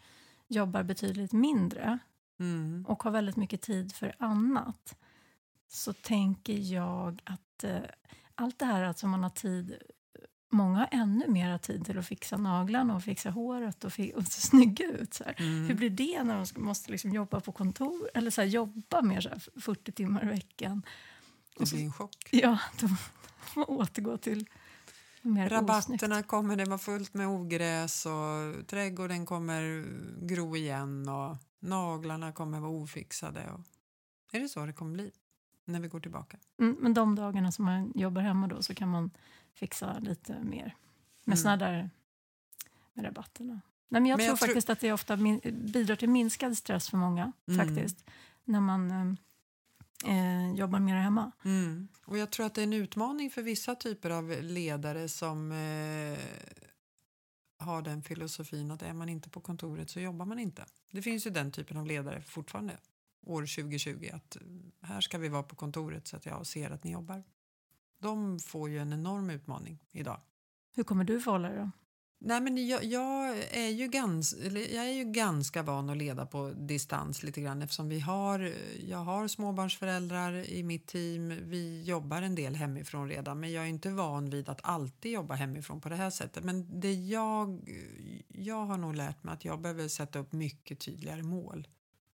jobbar 0.48 0.82
betydligt 0.82 1.32
mindre 1.32 1.98
mm. 2.40 2.84
och 2.88 3.02
har 3.02 3.10
väldigt 3.10 3.36
mycket 3.36 3.62
tid 3.62 3.92
för 3.92 4.14
annat 4.18 4.96
så 5.68 5.92
tänker 5.92 6.52
jag 6.52 7.22
att 7.24 7.64
eh, 7.64 7.78
allt 8.34 8.58
det 8.58 8.66
här 8.66 8.82
att 8.82 9.02
man 9.02 9.22
har 9.22 9.30
tid 9.30 9.76
Många 10.50 10.78
har 10.78 10.88
ännu 10.90 11.28
mer 11.28 11.58
tid 11.58 11.86
till 11.86 11.98
att 11.98 12.06
fixa 12.06 12.36
naglarna 12.36 12.96
och 12.96 13.02
fixa 13.02 13.30
håret 13.30 13.84
och, 13.84 13.92
fi 13.92 14.12
och 14.16 14.26
se 14.26 14.40
snygga 14.40 14.86
ut. 14.86 15.14
Så 15.14 15.24
mm. 15.36 15.66
Hur 15.66 15.74
blir 15.74 15.90
det 15.90 16.22
när 16.22 16.46
de 16.54 16.62
måste 16.62 16.90
liksom 16.90 17.10
jobba 17.10 17.40
på 17.40 17.52
kontor 17.52 18.10
eller 18.14 18.30
så 18.30 18.40
här, 18.40 18.48
jobba 18.48 19.02
mer 19.02 19.20
så 19.20 19.28
här, 19.28 19.60
40 19.60 19.92
timmar 19.92 20.24
i 20.24 20.28
veckan? 20.28 20.82
Det 21.58 21.70
blir 21.70 21.84
en 21.84 21.92
chock. 21.92 22.28
Ja, 22.30 22.58
då 22.80 22.88
får 23.40 23.70
återgå 23.70 24.18
till 24.18 24.46
Mer 25.26 25.48
Rabatterna 25.48 25.94
osnyggt. 26.06 26.26
kommer 26.26 26.56
det 26.56 26.64
vara 26.64 26.78
fullt 26.78 27.14
med 27.14 27.28
ogräs 27.28 28.06
och 28.06 28.66
trädgården 28.66 29.26
kommer 29.26 29.84
gro 30.26 30.56
igen 30.56 31.08
och 31.08 31.36
naglarna 31.58 32.32
kommer 32.32 32.60
vara 32.60 32.70
ofixade. 32.70 33.50
Och... 33.50 33.60
Är 34.32 34.40
det 34.40 34.48
så 34.48 34.66
det 34.66 34.72
kommer 34.72 34.92
bli 34.92 35.10
när 35.64 35.80
vi 35.80 35.88
går 35.88 36.00
tillbaka? 36.00 36.36
Mm, 36.58 36.76
men 36.80 36.94
de 36.94 37.14
dagarna 37.14 37.52
som 37.52 37.64
man 37.64 37.92
jobbar 37.94 38.22
hemma 38.22 38.46
då 38.46 38.62
så 38.62 38.74
kan 38.74 38.88
man 38.88 39.10
fixa 39.54 39.98
lite 39.98 40.42
mer 40.42 40.74
med 41.24 41.38
mm. 41.38 41.58
där 41.58 41.90
med 42.92 43.04
rabatterna. 43.04 43.60
Nej, 43.88 44.00
men 44.00 44.06
jag 44.06 44.16
men 44.16 44.26
tror 44.26 44.32
jag 44.32 44.38
faktiskt 44.38 44.70
att 44.70 44.80
det 44.80 44.92
ofta 44.92 45.16
bidrar 45.52 45.96
till 45.96 46.08
minskad 46.08 46.56
stress 46.56 46.90
för 46.90 46.96
många. 46.96 47.32
Mm. 47.48 47.66
faktiskt 47.66 48.04
När 48.44 48.60
man 48.60 48.90
ehm, 48.90 49.16
eh, 50.04 50.52
jobbar 50.54 50.80
mer 50.80 50.96
hemma. 50.96 51.32
Mm. 51.44 51.88
Och 52.04 52.18
jag 52.18 52.32
tror 52.32 52.46
att 52.46 52.54
det 52.54 52.60
är 52.60 52.66
en 52.66 52.72
utmaning 52.72 53.30
för 53.30 53.42
vissa 53.42 53.74
typer 53.74 54.10
av 54.10 54.42
ledare 54.42 55.08
som 55.08 55.52
eh, 55.52 56.18
har 57.58 57.82
den 57.82 58.02
filosofin 58.02 58.70
att 58.70 58.82
är 58.82 58.92
man 58.92 59.08
inte 59.08 59.30
på 59.30 59.40
kontoret 59.40 59.90
så 59.90 60.00
jobbar 60.00 60.26
man 60.26 60.38
inte. 60.38 60.66
Det 60.90 61.02
finns 61.02 61.26
ju 61.26 61.30
den 61.30 61.52
typen 61.52 61.76
av 61.76 61.86
ledare 61.86 62.22
fortfarande 62.22 62.78
år 63.26 63.40
2020 63.40 64.10
att 64.12 64.36
här 64.80 65.00
ska 65.00 65.18
vi 65.18 65.28
vara 65.28 65.42
på 65.42 65.56
kontoret 65.56 66.08
så 66.08 66.16
att 66.16 66.26
jag 66.26 66.46
ser 66.46 66.70
att 66.70 66.84
ni 66.84 66.92
jobbar. 66.92 67.24
De 67.98 68.38
får 68.38 68.70
ju 68.70 68.78
en 68.78 68.92
enorm 68.92 69.30
utmaning 69.30 69.78
idag. 69.92 70.20
Hur 70.74 70.84
kommer 70.84 71.04
du 71.04 71.20
förhålla 71.20 71.48
dig 71.48 71.58
då? 71.58 71.70
Nej, 72.18 72.40
men 72.40 72.66
jag, 72.66 72.84
jag, 72.84 73.38
är 73.50 73.68
ju 73.68 73.88
gans, 73.88 74.34
jag 74.52 74.86
är 74.86 74.92
ju 74.92 75.04
ganska 75.04 75.62
van 75.62 75.90
att 75.90 75.96
leda 75.96 76.26
på 76.26 76.52
distans 76.56 77.22
lite 77.22 77.40
grann 77.40 77.62
eftersom 77.62 77.88
vi 77.88 78.00
har, 78.00 78.52
jag 78.88 78.98
har 78.98 79.28
småbarnsföräldrar 79.28 80.50
i 80.50 80.62
mitt 80.62 80.86
team. 80.86 81.28
Vi 81.42 81.82
jobbar 81.82 82.22
en 82.22 82.34
del 82.34 82.54
hemifrån 82.54 83.08
redan 83.08 83.40
men 83.40 83.52
jag 83.52 83.64
är 83.64 83.68
inte 83.68 83.90
van 83.90 84.30
vid 84.30 84.48
att 84.48 84.60
alltid 84.62 85.12
jobba 85.12 85.34
hemifrån 85.34 85.80
på 85.80 85.88
det 85.88 85.96
här 85.96 86.10
sättet. 86.10 86.44
Men 86.44 86.80
det 86.80 86.92
jag, 86.92 87.70
jag 88.28 88.66
har 88.66 88.78
nog 88.78 88.94
lärt 88.94 89.24
mig 89.24 89.34
att 89.34 89.44
jag 89.44 89.60
behöver 89.60 89.88
sätta 89.88 90.18
upp 90.18 90.32
mycket 90.32 90.80
tydligare 90.80 91.22
mål. 91.22 91.68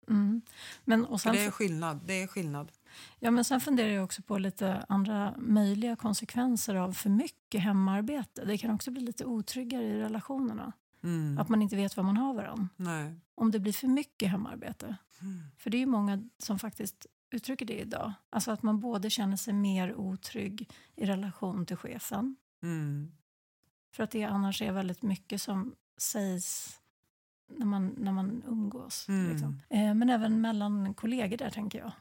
Mm. 0.10 0.42
Men, 0.86 1.06
och 1.06 1.22
sen, 1.22 1.36
det 1.36 1.42
är 1.42 1.52
skillnad. 1.52 2.00
Det 2.06 2.22
är 2.22 2.28
skillnad. 2.28 2.72
Ja, 3.20 3.32
men 3.32 3.44
sen 3.44 3.62
funderar 3.62 3.90
jag 3.90 4.04
också 4.04 4.22
på 4.22 4.38
lite 4.38 4.86
andra 4.90 5.34
möjliga 5.38 5.96
konsekvenser 5.96 6.76
av 6.76 6.94
för 6.94 7.10
mycket 7.10 7.62
hemarbete. 7.62 8.46
Det 8.46 8.58
kan 8.58 8.72
också 8.72 8.92
bli 8.92 9.02
lite 9.02 9.26
otryggare 9.26 9.84
i 9.84 10.00
relationerna. 10.00 10.74
Mm. 11.04 11.38
Att 11.38 11.50
man 11.50 11.62
inte 11.62 11.76
vet 11.76 11.98
vad 11.98 12.06
man 12.06 12.18
har 12.18 12.34
varandra. 12.34 12.70
Nej. 12.76 13.16
Om 13.36 13.52
det 13.52 13.60
blir 13.60 13.74
för 13.74 13.88
mycket 13.88 14.30
hemarbete. 14.30 14.98
Mm. 15.22 15.44
För 15.58 15.70
det 15.70 15.78
är 15.78 15.80
ju 15.80 15.86
många 15.86 16.24
som 16.38 16.60
faktiskt 16.60 17.06
uttrycker 17.32 17.66
det 17.66 17.80
idag. 17.80 18.14
Alltså 18.30 18.52
att 18.52 18.64
man 18.64 18.80
både 18.80 19.10
känner 19.10 19.38
sig 19.38 19.54
mer 19.54 19.96
otrygg 19.96 20.70
i 20.96 21.06
relation 21.06 21.66
till 21.66 21.76
chefen. 21.76 22.36
Mm. 22.64 23.12
För 23.92 24.04
att 24.04 24.12
det 24.12 24.24
annars 24.24 24.62
är 24.62 24.72
väldigt 24.72 25.02
mycket 25.02 25.42
som 25.42 25.76
sägs 25.98 26.80
när 27.58 27.66
man, 27.66 27.96
när 27.98 28.12
man 28.12 28.44
umgås. 28.48 29.06
Mm. 29.10 29.32
Liksom. 29.32 29.62
Eh, 29.70 29.94
men 29.94 30.10
även 30.10 30.42
mellan 30.42 30.94
kollegor 30.94 31.38
där 31.38 31.50
tänker 31.50 31.80
jag. 31.80 31.92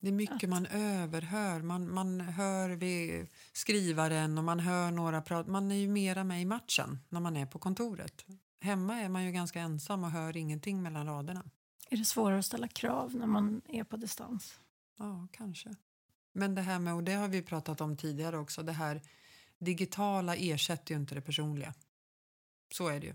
Det 0.00 0.08
är 0.08 0.12
mycket 0.12 0.48
man 0.48 0.66
överhör. 0.66 1.62
Man, 1.62 1.94
man 1.94 2.20
hör 2.20 2.70
vid 2.70 3.26
skrivaren 3.52 4.38
och 4.38 4.44
man 4.44 4.60
hör 4.60 4.90
några 4.90 5.22
prata. 5.22 5.50
Man 5.50 5.70
är 5.70 5.74
ju 5.76 5.88
mera 5.88 6.24
med 6.24 6.42
i 6.42 6.44
matchen 6.44 6.98
när 7.08 7.20
man 7.20 7.36
är 7.36 7.46
på 7.46 7.58
kontoret. 7.58 8.24
Hemma 8.60 9.00
är 9.00 9.08
man 9.08 9.24
ju 9.24 9.32
ganska 9.32 9.60
ensam 9.60 10.04
och 10.04 10.10
hör 10.10 10.36
ingenting 10.36 10.82
mellan 10.82 11.06
raderna. 11.06 11.44
Är 11.90 11.96
det 11.96 12.04
svårare 12.04 12.38
att 12.38 12.44
ställa 12.44 12.68
krav 12.68 13.14
när 13.14 13.26
man 13.26 13.62
är 13.68 13.84
på 13.84 13.96
distans? 13.96 14.60
Ja, 14.98 15.28
kanske. 15.32 15.74
Men 16.32 16.54
det 16.54 16.62
här 16.62 16.78
med, 16.78 16.94
och 16.94 17.04
det 17.04 17.12
har 17.12 17.28
vi 17.28 17.42
pratat 17.42 17.80
om 17.80 17.96
tidigare 17.96 18.38
också, 18.38 18.62
det 18.62 18.72
här 18.72 19.02
digitala 19.58 20.36
ersätter 20.36 20.94
ju 20.94 21.00
inte 21.00 21.14
det 21.14 21.20
personliga. 21.20 21.74
Så 22.74 22.88
är 22.88 23.00
det 23.00 23.06
ju. 23.06 23.14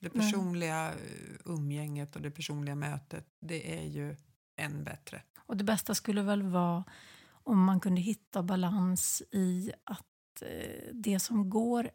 Det 0.00 0.10
personliga 0.10 0.92
eh, 0.92 0.96
umgänget 1.44 2.16
och 2.16 2.22
det 2.22 2.30
personliga 2.30 2.74
mötet, 2.74 3.26
det 3.40 3.78
är 3.78 3.84
ju 3.84 4.16
än 4.60 4.84
bättre. 4.84 5.22
Och 5.38 5.56
det 5.56 5.64
bästa 5.64 5.94
skulle 5.94 6.22
väl 6.22 6.42
vara 6.42 6.84
om 7.30 7.64
man 7.64 7.80
kunde 7.80 8.00
hitta 8.00 8.42
balans 8.42 9.22
i 9.30 9.72
att 9.84 10.42
eh, 10.42 10.92
det 10.92 11.20
som 11.20 11.50
går 11.50 11.90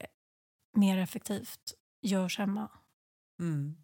mer 0.74 0.98
effektivt 0.98 1.74
görs 2.02 2.38
hemma. 2.38 2.70
Mm. 3.40 3.76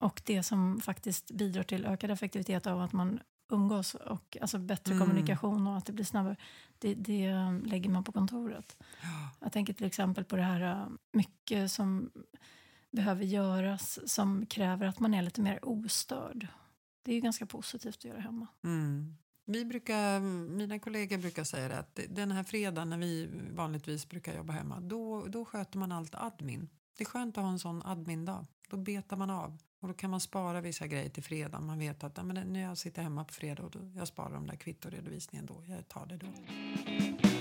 Och 0.00 0.22
det 0.24 0.42
som 0.42 0.80
faktiskt 0.80 1.30
bidrar 1.30 1.62
till 1.62 1.86
ökad 1.86 2.10
effektivitet 2.10 2.66
av 2.66 2.80
att 2.80 2.92
man 2.92 3.20
umgås 3.52 3.94
och 3.94 4.36
alltså 4.40 4.58
bättre 4.58 4.94
Mm. 4.94 5.06
kommunikation 5.06 5.66
och 5.66 5.76
att 5.76 5.86
det 5.86 5.92
blir 5.92 6.04
snabbare, 6.04 6.36
det, 6.78 6.94
det 6.94 7.26
eh, 7.26 7.58
lägger 7.62 7.90
man 7.90 8.04
på 8.04 8.12
kontoret. 8.12 8.76
Ja. 9.02 9.30
Jag 9.40 9.52
tänker 9.52 9.72
till 9.72 9.86
exempel 9.86 10.24
på 10.24 10.36
det 10.36 10.42
här 10.42 10.60
eh, 10.60 10.88
mycket 11.12 11.72
som 11.72 12.10
behöver 12.90 13.24
göras 13.24 14.12
som 14.12 14.46
kräver 14.46 14.86
att 14.86 15.00
man 15.00 15.14
är 15.14 15.22
lite 15.22 15.40
mer 15.40 15.64
ostörd. 15.68 16.46
Det 17.06 17.12
är 17.12 17.14
ju 17.14 17.20
ganska 17.20 17.46
positivt 17.46 17.96
att 17.96 18.04
göra 18.04 18.20
hemma. 18.20 18.46
Mm. 18.64 19.16
Vi 19.44 19.64
brukar, 19.64 20.20
mina 20.48 20.78
kollegor 20.78 21.18
brukar 21.18 21.44
säga 21.44 21.68
det 21.68 21.78
att 21.78 22.00
den 22.08 22.32
här 22.32 22.44
fredagen 22.44 22.90
när 22.90 22.98
vi 22.98 23.28
vanligtvis 23.52 24.08
brukar 24.08 24.36
jobba 24.36 24.52
hemma, 24.52 24.80
då, 24.80 25.26
då 25.26 25.44
sköter 25.44 25.78
man 25.78 25.92
allt 25.92 26.14
admin. 26.14 26.68
Det 26.98 27.04
är 27.04 27.06
skönt 27.06 27.38
att 27.38 27.44
ha 27.44 27.50
en 27.50 27.58
sån 27.58 27.82
admin-dag. 27.82 28.46
Då 28.70 28.76
betar 28.76 29.16
man 29.16 29.30
av. 29.30 29.58
Och 29.80 29.88
då 29.88 29.94
kan 29.94 30.10
man 30.10 30.20
spara 30.20 30.60
vissa 30.60 30.86
grejer 30.86 31.08
till 31.08 31.22
fredag. 31.22 31.60
Man 31.60 31.78
vet 31.78 32.04
att 32.04 32.16
ja, 32.16 32.22
men 32.22 32.52
när 32.52 32.60
jag 32.60 32.78
sitter 32.78 33.02
hemma 33.02 33.24
på 33.24 33.34
fredag 33.34 33.62
och 33.62 33.70
då, 33.70 33.78
jag 33.96 34.08
sparar 34.08 34.34
de 34.34 34.46
där 34.46 34.56
kvittoredovisningen 34.56 35.46
då. 35.46 35.64
Jag 35.66 35.88
tar 35.88 36.06
det 36.06 36.16
då. 36.16 37.35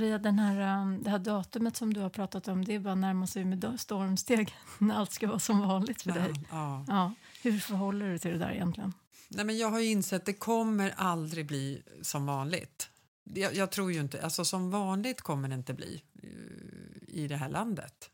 Maria, 0.00 0.18
den 0.18 0.38
här, 0.38 0.82
um, 0.82 1.02
det 1.02 1.10
här 1.10 1.18
datumet 1.18 1.76
som 1.76 1.94
du 1.94 2.00
har 2.00 2.10
pratat 2.10 2.48
om, 2.48 2.64
det 2.64 2.74
är 2.74 2.78
bara 2.78 2.92
att 2.92 2.98
närma 2.98 3.26
sig 3.26 3.44
med 3.44 3.80
stormsteg 3.80 4.54
när 4.78 4.94
allt 4.94 5.12
ska 5.12 5.26
vara 5.26 5.38
som 5.38 5.60
vanligt 5.60 6.02
för 6.02 6.12
dig. 6.12 6.32
Ja. 6.50 6.84
Ja. 6.88 7.14
Hur 7.42 7.58
förhåller 7.58 8.04
du 8.06 8.10
dig 8.10 8.18
till 8.18 8.30
det 8.30 8.38
där 8.38 8.50
egentligen? 8.50 8.92
Nej, 9.28 9.44
men 9.44 9.58
jag 9.58 9.70
har 9.70 9.80
ju 9.80 9.86
insett 9.86 10.22
att 10.22 10.26
det 10.26 10.32
kommer 10.32 10.94
aldrig 10.96 11.46
bli 11.46 11.82
som 12.02 12.26
vanligt. 12.26 12.90
Jag, 13.24 13.54
jag 13.54 13.70
tror 13.70 13.92
ju 13.92 14.00
inte, 14.00 14.22
alltså 14.22 14.44
som 14.44 14.70
vanligt 14.70 15.20
kommer 15.20 15.48
det 15.48 15.54
inte 15.54 15.74
bli 15.74 16.02
eh, 16.22 16.28
i 17.08 17.28
det 17.28 17.36
här 17.36 17.48
landet. 17.48 18.10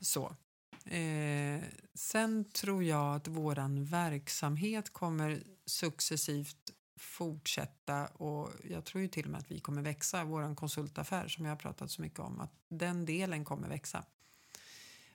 Så. 0.00 0.36
Eh, 0.84 1.62
sen 1.94 2.44
tror 2.44 2.84
jag 2.84 3.16
att 3.16 3.28
våran 3.28 3.84
verksamhet 3.84 4.92
kommer 4.92 5.42
successivt 5.66 6.72
fortsätta 6.98 8.06
och 8.06 8.50
jag 8.64 8.84
tror 8.84 9.02
ju 9.02 9.08
till 9.08 9.24
och 9.24 9.30
med 9.30 9.40
att 9.40 9.50
vi 9.50 9.60
kommer 9.60 9.82
växa, 9.82 10.24
Vår 10.24 10.54
konsultaffär 10.54 11.28
som 11.28 11.44
jag 11.44 11.52
har 11.52 11.56
pratat 11.56 11.90
så 11.90 12.02
mycket 12.02 12.18
om, 12.18 12.40
att 12.40 12.52
den 12.68 13.06
delen 13.06 13.44
kommer 13.44 13.68
växa. 13.68 14.04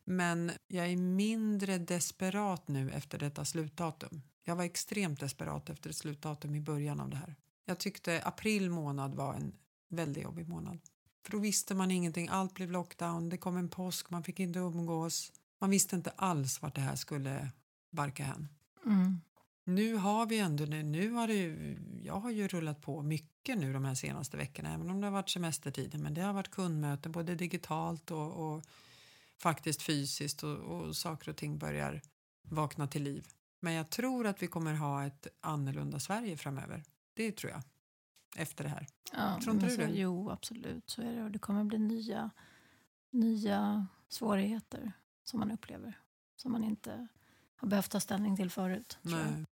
Men 0.03 0.51
jag 0.67 0.87
är 0.87 0.97
mindre 0.97 1.77
desperat 1.77 2.67
nu 2.67 2.91
efter 2.91 3.19
detta 3.19 3.45
slutdatum. 3.45 4.21
Jag 4.43 4.55
var 4.55 4.63
extremt 4.63 5.19
desperat 5.19 5.69
efter 5.69 5.89
ett 5.89 5.95
slutdatum 5.95 6.55
i 6.55 6.61
början 6.61 6.99
av 6.99 7.09
det 7.09 7.17
här. 7.17 7.35
Jag 7.65 7.79
tyckte 7.79 8.21
april 8.23 8.69
månad 8.69 9.15
var 9.15 9.33
en 9.33 9.53
väldigt 9.89 10.23
jobbig 10.23 10.47
månad. 10.47 10.79
För 11.25 11.31
då 11.31 11.39
visste 11.39 11.75
man 11.75 11.91
ingenting, 11.91 12.27
allt 12.27 12.53
blev 12.53 12.71
lockdown, 12.71 13.29
det 13.29 13.37
kom 13.37 13.57
en 13.57 13.69
påsk, 13.69 14.09
man 14.09 14.23
fick 14.23 14.39
inte 14.39 14.59
umgås. 14.59 15.31
Man 15.59 15.69
visste 15.69 15.95
inte 15.95 16.11
alls 16.15 16.61
vart 16.61 16.75
det 16.75 16.81
här 16.81 16.95
skulle 16.95 17.51
barka 17.91 18.23
hän. 18.23 18.47
Mm. 18.85 19.21
Nu 19.65 19.95
har 19.95 20.25
vi 20.25 20.39
ändå, 20.39 20.65
nu 20.65 21.11
har 21.11 21.27
det 21.27 21.33
ju, 21.33 21.77
jag 22.03 22.19
har 22.19 22.31
ju 22.31 22.47
rullat 22.47 22.81
på 22.81 23.01
mycket 23.01 23.57
nu 23.57 23.73
de 23.73 23.85
här 23.85 23.95
senaste 23.95 24.37
veckorna, 24.37 24.73
även 24.73 24.89
om 24.89 25.01
det 25.01 25.07
har 25.07 25.11
varit 25.11 25.29
semestertider, 25.29 25.97
men 25.97 26.13
det 26.13 26.21
har 26.21 26.33
varit 26.33 26.51
kundmöten 26.51 27.11
både 27.11 27.35
digitalt 27.35 28.11
och, 28.11 28.53
och 28.55 28.63
faktiskt 29.41 29.81
fysiskt 29.81 30.43
och, 30.43 30.57
och 30.57 30.95
saker 30.95 31.29
och 31.29 31.37
ting 31.37 31.57
börjar 31.57 32.01
vakna 32.41 32.87
till 32.87 33.03
liv. 33.03 33.27
Men 33.59 33.73
jag 33.73 33.89
tror 33.89 34.27
att 34.27 34.43
vi 34.43 34.47
kommer 34.47 34.73
ha 34.73 35.05
ett 35.05 35.27
annorlunda 35.41 35.99
Sverige 35.99 36.37
framöver. 36.37 36.83
Det 37.13 37.31
tror 37.31 37.51
jag. 37.51 37.61
Efter 38.35 38.63
det 38.63 38.69
här. 38.69 38.87
Ja, 39.13 39.39
Tror 39.43 39.55
inte 39.55 39.67
du 39.67 39.75
så, 39.75 39.81
det? 39.81 39.89
Jo, 39.93 40.29
absolut. 40.29 40.89
Så 40.89 41.01
är 41.01 41.15
det. 41.15 41.23
Och 41.23 41.31
det 41.31 41.39
kommer 41.39 41.63
bli 41.63 41.79
nya, 41.79 42.29
nya 43.11 43.87
svårigheter 44.09 44.91
som 45.23 45.39
man 45.39 45.51
upplever. 45.51 45.99
Som 46.35 46.51
man 46.51 46.63
inte 46.63 47.07
har 47.55 47.67
behövt 47.67 47.91
ta 47.91 47.99
ställning 47.99 48.35
till 48.35 48.49
förut. 48.49 48.97
Nej. 49.01 49.45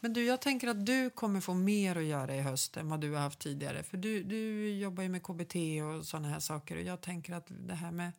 Men 0.00 0.12
du, 0.12 0.24
jag 0.24 0.40
tänker 0.40 0.68
att 0.68 0.86
du 0.86 1.10
kommer 1.10 1.40
få 1.40 1.54
mer 1.54 1.96
att 1.96 2.04
göra 2.04 2.36
i 2.36 2.40
höst 2.40 2.76
än 2.76 2.88
vad 2.88 3.00
du 3.00 3.12
har 3.12 3.20
haft 3.20 3.38
tidigare. 3.38 3.82
För 3.82 3.96
du, 3.96 4.22
du 4.22 4.70
jobbar 4.78 5.02
ju 5.02 5.08
med 5.08 5.22
KBT 5.22 5.56
och 5.82 6.06
sådana 6.06 6.28
här 6.28 6.40
saker 6.40 6.76
och 6.76 6.82
jag 6.82 7.00
tänker 7.00 7.34
att 7.34 7.46
det 7.48 7.74
här 7.74 7.90
med 7.90 8.12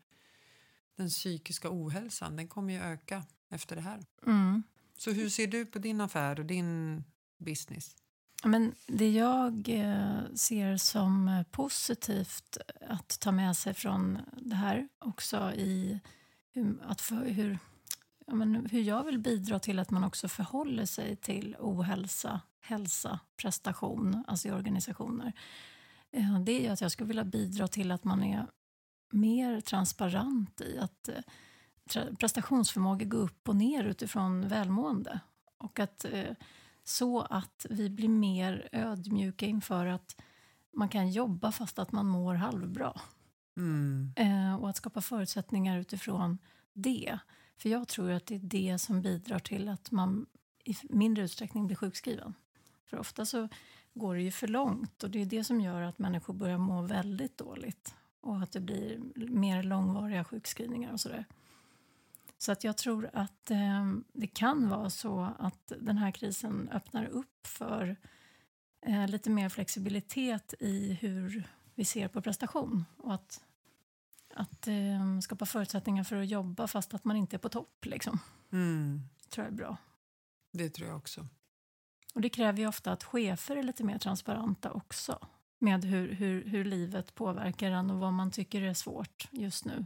den 0.96 1.10
psykiska 1.10 1.68
ohälsan, 1.72 2.36
den 2.36 2.48
kommer 2.48 2.74
ju 2.74 2.80
öka 2.80 3.24
efter 3.50 3.76
det 3.76 3.82
här. 3.82 4.00
Mm. 4.26 4.64
Så 4.98 5.12
hur 5.12 5.30
ser 5.30 5.48
du 5.48 5.66
på 5.66 5.80
din 5.80 6.02
affär 6.02 6.40
och 6.40 6.46
din 6.46 7.04
business? 7.38 7.96
Men 8.44 8.76
det 8.88 9.12
jag 9.12 9.70
eh, 9.70 10.34
ser 10.36 10.78
som 10.78 11.44
positivt 11.52 12.58
att 12.90 13.20
ta 13.20 13.32
med 13.32 13.58
sig 13.58 13.74
från 13.74 14.20
det 14.38 14.56
här 14.56 14.88
också 15.00 15.52
i 15.54 16.00
att 16.82 17.02
för, 17.02 17.26
hur, 17.26 17.60
ja, 18.28 18.36
men 18.36 18.66
hur 18.72 18.82
jag 18.82 19.04
vill 19.04 19.20
bidra 19.20 19.60
till 19.60 19.80
att 19.80 19.92
man 19.92 20.04
också 20.04 20.28
förhåller 20.28 20.86
sig 20.86 21.16
till 21.16 21.56
ohälsa, 21.60 22.42
hälsa, 22.62 23.20
prestation, 23.38 24.24
alltså 24.28 24.48
i 24.48 24.52
organisationer. 24.52 25.34
Eh, 26.12 26.40
Det 26.40 26.52
är 26.52 26.62
ju 26.62 26.68
att 26.68 26.82
jag 26.82 26.92
skulle 26.92 27.08
vilja 27.08 27.24
bidra 27.24 27.68
till 27.68 27.92
att 27.92 28.04
man 28.04 28.24
är 28.24 28.48
mer 29.12 29.62
transparent 29.62 30.62
i 30.62 30.78
att 30.78 31.10
eh, 31.10 32.16
prestationsförmåga 32.20 33.06
går 33.06 33.20
upp 33.20 33.50
och 33.50 33.56
ner 33.56 33.84
utifrån 33.84 34.48
välmående. 34.48 35.20
Och 35.58 35.80
att 35.80 36.06
eh, 36.06 36.36
så 36.84 37.22
att 37.22 37.66
vi 37.70 37.90
blir 37.90 38.10
mer 38.10 38.70
ödmjuka 38.72 39.46
inför 39.46 39.86
att 39.86 40.22
man 40.74 40.90
kan 40.90 41.12
jobba 41.12 41.52
fast 41.52 41.80
att 41.80 41.92
man 41.92 42.08
mår 42.08 42.36
halvbra. 42.36 43.02
Mm. 43.58 44.14
Och 44.60 44.70
att 44.70 44.78
skapa 44.78 45.02
förutsättningar 45.02 45.78
utifrån 45.80 46.38
det. 46.74 47.20
För 47.62 47.70
jag 47.70 47.88
tror 47.88 48.12
att 48.12 48.26
det 48.26 48.36
är 48.36 48.40
det 48.40 48.78
som 48.80 49.02
bidrar 49.02 49.40
till 49.40 49.70
att 49.70 49.92
man 49.92 50.26
i 50.64 50.76
mindre 50.82 51.24
utsträckning 51.24 51.68
blir 51.68 51.78
sjukskriven. 51.78 52.34
För 52.86 53.00
ofta 53.00 53.26
så 53.26 53.48
går 53.94 54.16
det 54.16 54.22
ju 54.22 54.32
för 54.32 54.48
långt 54.48 55.04
och 55.04 55.10
det 55.10 55.22
är 55.22 55.26
det 55.26 55.44
som 55.44 55.62
gör 55.62 55.82
att 55.82 56.00
människor 56.00 56.34
börjar 56.34 56.58
må 56.58 56.82
väldigt 56.82 57.38
dåligt. 57.38 57.96
Och 58.22 58.42
att 58.42 58.52
det 58.52 58.60
blir 58.60 59.00
mer 59.16 59.64
långvariga 59.64 60.24
sjukskrivningar 60.24 60.92
och 60.92 61.00
sådär. 61.00 61.26
Så 62.38 62.52
att 62.52 62.64
jag 62.64 62.78
tror 62.78 63.10
att 63.14 63.52
eh, 63.52 63.92
det 64.14 64.28
kan 64.28 64.70
vara 64.70 64.90
så 64.90 65.34
att 65.40 65.72
den 65.80 65.98
här 65.98 66.12
krisen 66.12 66.70
öppnar 66.72 67.06
upp 67.06 67.48
för 67.48 67.96
eh, 68.82 69.08
lite 69.08 69.30
mer 69.30 69.50
flexibilitet 69.50 70.54
i 70.60 70.94
hur 71.02 71.44
vi 71.76 71.86
ser 71.86 72.08
på 72.08 72.22
prestation. 72.22 72.86
Och 72.98 73.14
att, 73.14 73.44
att 74.34 74.68
eh, 74.68 75.20
skapa 75.22 75.46
förutsättningar 75.46 76.04
för 76.04 76.16
att 76.16 76.28
jobba 76.28 76.68
fast 76.68 76.94
att 76.94 77.06
man 77.06 77.18
inte 77.18 77.36
är 77.36 77.38
på 77.38 77.50
topp. 77.50 77.86
Liksom. 77.86 78.20
Mm. 78.52 79.02
Det 79.24 79.30
tror 79.30 79.46
jag 79.46 79.54
är 79.54 79.58
bra. 79.58 79.78
Det 80.54 80.70
tror 80.70 80.88
jag 80.88 80.98
också. 80.98 81.28
Och 82.14 82.22
det 82.22 82.30
kräver 82.30 82.60
ju 82.60 82.68
ofta 82.68 82.92
att 82.92 83.04
chefer 83.04 83.56
är 83.56 83.64
lite 83.64 83.84
mer 83.84 83.98
transparenta 83.98 84.72
också 84.72 85.28
med 85.60 85.86
hur, 85.86 86.14
hur, 86.14 86.46
hur 86.46 86.66
livet 86.66 87.16
påverkar 87.16 87.72
en 87.72 87.90
och 87.92 88.00
vad 88.00 88.14
man 88.14 88.32
tycker 88.32 88.62
är 88.62 88.74
svårt 88.74 89.28
just 89.32 89.66
nu. 89.66 89.86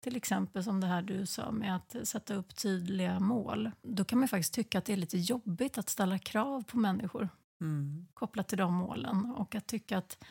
Till 0.00 0.16
exempel 0.16 0.64
som 0.64 0.80
det 0.80 0.86
här 0.86 1.02
du 1.02 1.26
sa 1.26 1.50
med 1.50 1.76
att 1.76 1.96
sätta 2.02 2.34
upp 2.34 2.56
tydliga 2.56 3.20
mål. 3.20 3.70
Då 3.82 4.04
kan 4.04 4.18
man 4.18 4.28
faktiskt 4.28 4.54
tycka 4.54 4.78
att 4.78 4.84
det 4.84 4.92
är 4.92 4.96
lite 4.96 5.18
jobbigt 5.18 5.78
att 5.78 5.88
ställa 5.88 6.18
krav 6.18 6.62
på 6.62 6.76
människor 6.76 7.28
Mm. 7.60 8.06
kopplat 8.14 8.48
till 8.48 8.58
de 8.58 8.74
målen 8.74 9.34
och 9.36 9.54
att 9.54 9.66
tycka 9.66 9.98
att 9.98 10.24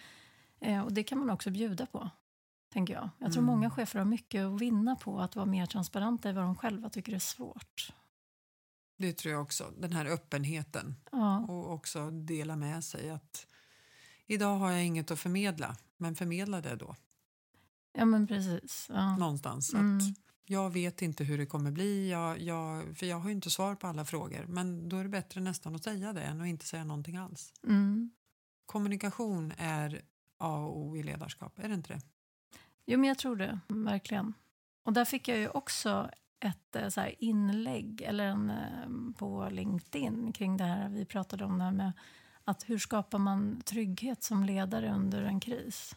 eh, 0.59 0.81
och 0.81 0.93
det 0.93 1.03
kan 1.03 1.19
man 1.19 1.29
också 1.29 1.49
bjuda 1.49 1.85
på. 1.85 2.09
Tänker 2.75 2.93
jag. 2.93 3.09
jag 3.19 3.31
tror 3.33 3.43
Mm. 3.43 3.55
många 3.55 3.69
chefer 3.69 3.99
har 3.99 4.05
mycket 4.05 4.45
att 4.45 4.61
vinna 4.61 4.95
på 4.95 5.19
att 5.19 5.35
vara 5.35 5.45
mer 5.45 5.65
transparenta 5.65 6.29
i 6.29 6.33
vad 6.33 6.43
de 6.43 6.55
själva 6.55 6.89
tycker 6.89 7.13
är 7.13 7.19
svårt. 7.19 7.93
Det 8.97 9.13
tror 9.13 9.33
jag 9.33 9.41
också. 9.41 9.73
Den 9.77 9.93
här 9.93 10.05
öppenheten 10.05 10.95
Ja, 11.11 11.39
och 11.39 11.73
också 11.73 12.11
dela 12.11 12.55
med 12.55 12.83
sig 12.83 13.09
att 13.09 13.47
idag 14.25 14.57
har 14.57 14.71
jag 14.71 14.85
inget 14.85 15.11
att 15.11 15.19
förmedla, 15.19 15.75
men 15.97 16.15
förmedla 16.15 16.61
det 16.61 16.75
då 16.75 16.95
ja 17.93 18.05
men 18.05 18.27
precis. 18.27 18.87
Ja. 18.93 19.17
någonstans. 19.17 19.73
Mm. 19.73 19.97
Att 19.97 20.03
jag 20.45 20.69
vet 20.69 21.01
inte 21.01 21.23
hur 21.23 21.37
det 21.37 21.45
kommer 21.45 21.71
bli, 21.71 22.09
jag, 22.11 22.39
jag, 22.41 22.97
för 22.97 23.05
jag 23.05 23.19
har 23.19 23.29
ju 23.29 23.35
inte 23.35 23.49
svar 23.49 23.75
på 23.75 23.87
alla 23.87 24.05
frågor. 24.05 24.45
Men 24.47 24.89
då 24.89 24.97
är 24.97 25.03
det 25.03 25.09
bättre 25.09 25.41
nästan 25.41 25.75
att 25.75 25.83
säga 25.83 26.13
det 26.13 26.21
än 26.21 26.41
att 26.41 26.47
inte 26.47 26.65
säga 26.65 26.83
någonting 26.83 27.17
alls. 27.17 27.53
Mm. 27.63 28.11
Kommunikation 28.65 29.53
är 29.57 30.01
A 30.37 30.57
och 30.57 30.77
O 30.79 30.97
i 30.97 31.03
ledarskap, 31.03 31.59
är 31.59 31.67
det 31.69 31.75
inte 31.75 31.93
det? 31.93 32.01
Jo, 32.85 32.99
men 32.99 33.07
jag 33.07 33.17
tror 33.17 33.35
det. 33.35 33.59
Verkligen. 33.67 34.33
Och 34.83 34.93
där 34.93 35.05
fick 35.05 35.27
jag 35.27 35.37
ju 35.37 35.49
också 35.49 36.09
ett 36.39 36.75
eh, 36.75 36.89
så 36.89 37.05
inlägg 37.19 38.01
eller 38.01 38.25
en, 38.25 38.49
eh, 38.49 39.13
på 39.17 39.49
LinkedIn 39.49 40.33
kring 40.33 40.57
det 40.57 40.63
här 40.63 40.89
vi 40.89 41.05
pratade 41.05 41.45
om, 41.45 41.57
det 41.57 41.63
här 41.63 41.71
med 41.71 41.91
att 42.43 42.69
hur 42.69 42.77
skapar 42.77 43.17
man 43.19 43.61
trygghet 43.61 44.23
som 44.23 44.43
ledare 44.43 44.93
under 44.93 45.21
en 45.23 45.39
kris? 45.39 45.95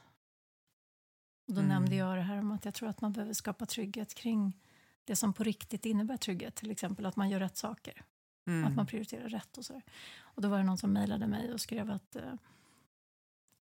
Och 1.49 1.55
då 1.55 1.61
Mm. 1.61 1.69
nämnde 1.69 1.97
jag 1.97 2.17
det 2.17 2.23
här 2.23 2.39
om 2.39 2.53
att 2.53 2.65
jag 2.65 2.75
tror 2.75 2.89
att 2.89 3.01
man 3.01 3.13
behöver 3.13 3.33
skapa 3.33 3.67
trygghet 3.67 4.15
kring 4.15 4.57
det 5.05 5.17
som 5.17 5.33
på 5.33 5.43
riktigt 5.45 5.87
innebär 5.87 6.17
trygghet. 6.17 6.55
Till 6.55 6.71
exempel 6.71 7.07
att 7.07 7.17
man 7.17 7.31
gör 7.31 7.41
rätt 7.41 7.57
saker, 7.57 8.03
Mm. 8.47 8.65
att 8.65 8.77
man 8.77 8.87
prioriterar 8.87 9.29
rätt 9.29 9.59
och 9.59 9.65
så. 9.65 9.81
Och 10.21 10.43
då 10.43 10.49
var 10.49 10.59
det 10.59 10.65
någon 10.65 10.79
som 10.79 10.93
mejlade 10.93 11.27
mig 11.27 11.53
och 11.53 11.61
skrev 11.61 11.91
att, 11.91 12.17
eh, 12.17 12.33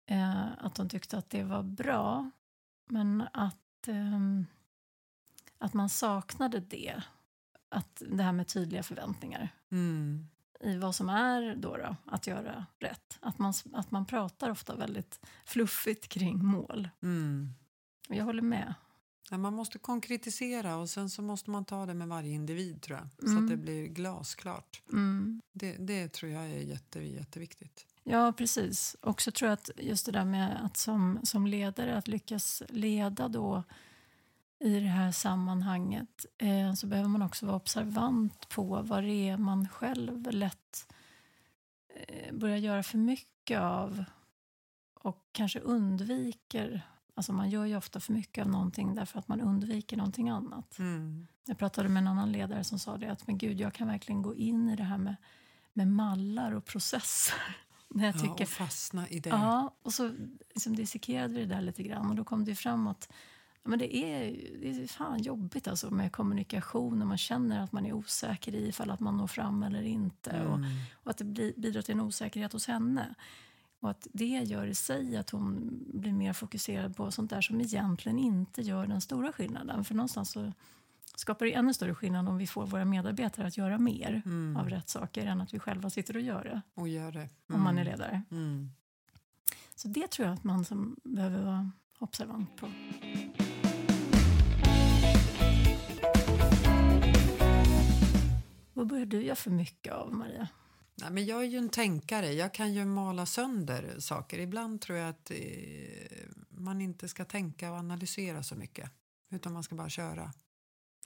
eh, 0.06 0.46
att 0.58 0.74
de 0.74 0.88
tyckte 0.88 1.18
att 1.18 1.30
det 1.30 1.44
var 1.44 1.62
bra, 1.62 2.30
men 2.92 3.24
att, 3.32 3.88
ehm, 3.88 4.46
att 5.58 5.74
man 5.74 5.88
saknade 5.88 6.60
det. 6.60 7.02
Att 7.68 8.02
det 8.10 8.22
här 8.22 8.32
med 8.32 8.48
tydliga 8.48 8.82
förväntningar 8.82 9.48
Mm. 9.70 10.28
i 10.60 10.76
vad 10.78 10.94
som 10.94 11.08
är 11.08 11.56
då, 11.56 11.76
då 11.76 11.96
att 12.06 12.26
göra 12.26 12.66
rätt. 12.78 13.18
Att 13.20 13.38
man, 13.38 13.52
att 13.72 13.90
man 13.90 14.06
pratar 14.06 14.50
ofta 14.50 14.76
väldigt 14.76 15.20
fluffigt 15.44 16.08
kring 16.08 16.44
mål. 16.44 16.88
Mm. 17.02 17.48
Jag 18.08 18.24
håller 18.24 18.42
med. 18.42 18.74
Ja, 19.30 19.38
man 19.38 19.54
måste 19.54 19.78
konkretisera 19.78 20.76
och 20.76 20.90
sen 20.90 21.10
så 21.10 21.22
måste 21.22 21.50
man 21.50 21.64
ta 21.64 21.86
det 21.86 21.94
med 21.94 22.08
varje 22.08 22.30
individ 22.32 22.82
tror 22.82 22.98
jag. 22.98 23.08
Så 23.18 23.26
Mm. 23.32 23.44
att 23.44 23.50
det 23.50 23.56
blir 23.56 23.86
glasklart. 23.86 24.82
Mm. 24.92 25.42
Det, 25.52 25.76
det 25.76 26.08
tror 26.12 26.32
jag 26.32 26.44
är 26.44 26.58
jätte, 26.60 27.00
jätteviktigt. 27.00 27.86
Ja, 28.04 28.32
precis. 28.32 28.96
Och 29.00 29.22
så 29.22 29.30
tror 29.30 29.48
jag 29.48 29.52
att 29.52 29.70
just 29.76 30.06
det 30.06 30.12
där 30.12 30.24
med 30.24 30.64
att 30.64 30.76
som, 30.76 31.20
som 31.22 31.46
ledare 31.46 31.96
att 31.96 32.08
lyckas 32.08 32.62
leda 32.68 33.28
då 33.28 33.62
i 34.58 34.80
det 34.80 34.86
här 34.86 35.12
sammanhanget 35.12 36.26
eh, 36.38 36.74
så 36.74 36.86
behöver 36.86 37.08
man 37.08 37.22
också 37.22 37.46
vara 37.46 37.56
observant 37.56 38.48
på 38.48 38.82
vad 38.82 39.02
det 39.02 39.28
är 39.28 39.36
man 39.36 39.68
själv 39.68 40.30
lätt 40.30 40.92
eh, 41.94 42.34
börjar 42.34 42.56
göra 42.56 42.82
för 42.82 42.98
mycket 42.98 43.60
av 43.60 44.04
och 44.94 45.28
kanske 45.32 45.60
undviker. 45.60 46.82
Alltså 47.14 47.32
man 47.32 47.50
gör 47.50 47.64
ju 47.64 47.76
ofta 47.76 48.00
för 48.00 48.12
mycket 48.12 48.44
av 48.44 48.50
någonting 48.50 48.94
därför 48.94 49.18
att 49.18 49.28
man 49.28 49.40
undviker 49.40 49.96
någonting 49.96 50.28
annat. 50.28 50.78
Mm. 50.78 51.26
Jag 51.44 51.58
pratade 51.58 51.88
med 51.88 52.00
en 52.00 52.08
annan 52.08 52.32
ledare 52.32 52.64
som 52.64 52.78
sa 52.78 52.96
det 52.96 53.08
att 53.08 53.26
men 53.26 53.38
gud, 53.38 53.60
jag 53.60 53.74
kan 53.74 53.88
verkligen 53.88 54.22
gå 54.22 54.34
in 54.34 54.68
i 54.68 54.76
det 54.76 54.82
här 54.82 54.98
med, 54.98 55.16
med 55.72 55.88
mallar 55.88 56.52
och 56.52 56.64
processer. 56.64 57.56
När 57.94 58.04
jag 58.06 58.14
Ja, 58.14 58.20
tycker, 58.20 58.42
och 58.44 58.48
fastna 58.48 59.08
i 59.08 59.20
det. 59.20 59.30
Ja, 59.30 59.74
och 59.82 59.92
så 59.92 60.10
liksom 60.54 60.76
dissekerade 60.76 61.34
vi 61.34 61.40
det 61.40 61.54
där 61.54 61.60
lite 61.60 61.82
grann 61.82 62.10
och 62.10 62.16
då 62.16 62.24
kom 62.24 62.44
det 62.44 62.54
fram 62.54 62.86
att 62.86 63.08
ja, 63.62 63.70
men 63.70 63.78
det, 63.78 63.96
är, 63.96 64.36
det 64.60 64.82
är 64.82 64.86
fan 64.86 65.22
jobbigt 65.22 65.68
alltså 65.68 65.90
med 65.90 66.12
kommunikation 66.12 67.02
och 67.02 67.08
man 67.08 67.18
känner 67.18 67.60
att 67.60 67.72
man 67.72 67.86
är 67.86 67.92
osäker 67.92 68.54
i 68.54 68.68
ifall 68.68 68.90
att 68.90 69.00
man 69.00 69.16
når 69.16 69.26
fram 69.26 69.62
eller 69.62 69.82
inte 69.82 70.30
och, 70.46 70.56
Mm. 70.58 70.70
och 71.04 71.10
att 71.10 71.18
det 71.18 71.24
bidrar 71.56 71.82
till 71.82 71.94
en 71.94 72.00
osäkerhet 72.00 72.52
hos 72.52 72.66
henne. 72.66 73.14
Och 73.80 73.90
att 73.90 74.06
det 74.12 74.24
gör 74.26 74.66
i 74.66 74.74
sig 74.74 75.16
att 75.16 75.30
hon 75.30 75.70
blir 75.94 76.12
mer 76.12 76.32
fokuserad 76.32 76.96
på 76.96 77.10
sånt 77.10 77.30
där 77.30 77.40
som 77.40 77.60
egentligen 77.60 78.18
inte 78.18 78.62
gör 78.62 78.86
den 78.86 79.00
stora 79.00 79.32
skillnaden. 79.32 79.84
För 79.84 79.94
någonstans 79.94 80.30
så 80.30 80.52
skapar 81.16 81.46
det 81.46 81.54
ännu 81.54 81.74
större 81.74 81.94
skillnad 81.94 82.28
om 82.28 82.38
vi 82.38 82.46
får 82.46 82.66
våra 82.66 82.84
medarbetare 82.84 83.46
att 83.46 83.56
göra 83.56 83.78
mer 83.78 84.22
Mm. 84.26 84.56
av 84.56 84.68
rätt 84.70 84.88
saker 84.88 85.26
än 85.26 85.40
att 85.40 85.54
vi 85.54 85.58
själva 85.58 85.90
sitter 85.90 86.16
och 86.16 86.22
gör 86.22 86.44
det 86.44 86.60
Och 86.74 86.88
gör 86.88 87.12
det. 87.12 87.28
om 87.52 87.62
man 87.62 87.78
är 87.78 87.82
Mm. 87.82 87.92
ledare. 87.92 88.22
Mm. 88.30 88.70
Så 89.74 89.88
det 89.88 90.08
tror 90.10 90.26
jag 90.28 90.34
att 90.34 90.44
man 90.44 90.64
som 90.64 90.96
behöver 91.04 91.42
vara 91.44 91.70
observant 91.98 92.56
på. 92.56 92.68
Vad 98.74 98.86
börjar 98.86 99.06
du 99.06 99.22
göra 99.24 99.36
för 99.36 99.50
mycket 99.50 99.92
av, 99.92 100.12
Maria? 100.14 100.48
Nej, 100.94 101.10
men 101.10 101.26
jag 101.26 101.40
är 101.42 101.46
ju 101.46 101.58
en 101.58 101.68
tänkare. 101.68 102.32
Jag 102.32 102.54
kan 102.54 102.72
ju 102.74 102.84
mala 102.84 103.26
sönder 103.26 103.94
saker. 103.98 104.38
Ibland 104.38 104.80
tror 104.80 104.98
jag 104.98 105.08
att 105.08 105.30
eh, 105.30 105.36
man 106.48 106.80
inte 106.80 107.08
ska 107.08 107.24
tänka 107.24 107.70
och 107.72 107.76
analysera 107.78 108.42
så 108.42 108.54
mycket. 108.54 108.90
Utan 109.30 109.52
man 109.52 109.62
ska 109.62 109.74
bara 109.74 109.88
köra. 109.88 110.32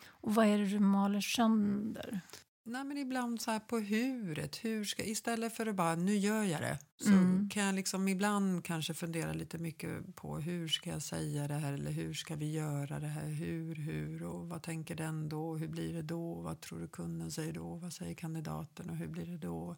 Och 0.07 0.35
vad 0.35 0.47
är 0.47 0.59
det 0.59 0.67
du 0.67 0.79
maler 0.81 1.21
sönder? 1.21 2.21
Nej, 2.69 2.85
men 2.85 2.99
ibland 2.99 3.41
så 3.41 3.51
här 3.51 3.59
på 3.61 3.79
huret. 3.79 4.65
Hur 4.65 4.85
ska, 4.85 5.03
istället 5.05 5.57
för 5.57 5.67
att 5.67 5.75
bara 5.75 5.95
nu 5.95 6.17
gör 6.17 6.43
jag 6.43 6.61
det. 6.61 6.79
Så 7.01 7.09
Mm. 7.13 7.49
kan 7.51 7.63
jag 7.65 7.75
liksom 7.75 8.09
ibland 8.09 8.65
kanske 8.65 8.95
fundera 8.95 9.33
lite 9.33 9.59
mycket 9.59 10.17
på 10.17 10.39
hur 10.39 10.69
ska 10.69 10.91
jag 10.91 11.03
säga 11.03 11.49
det 11.49 11.55
här 11.55 11.73
eller 11.73 11.91
hur 11.91 12.15
ska 12.15 12.37
vi 12.37 12.53
göra 12.53 13.01
det 13.01 13.07
här. 13.07 13.27
Hur, 13.29 13.75
hur 13.75 14.23
och 14.23 14.49
vad 14.49 14.63
tänker 14.63 14.95
den 14.95 15.29
då? 15.29 15.57
Hur 15.57 15.69
blir 15.69 15.93
det 15.95 16.03
då? 16.03 16.35
Vad 16.35 16.61
tror 16.61 16.79
du 16.81 16.89
kunden 16.89 17.31
säger 17.33 17.53
då? 17.53 17.75
Vad 17.75 17.93
säger 17.93 18.15
kandidaten 18.15 18.91
och 18.91 18.97
hur 18.97 19.09
blir 19.09 19.27
det 19.27 19.39
då? 19.39 19.77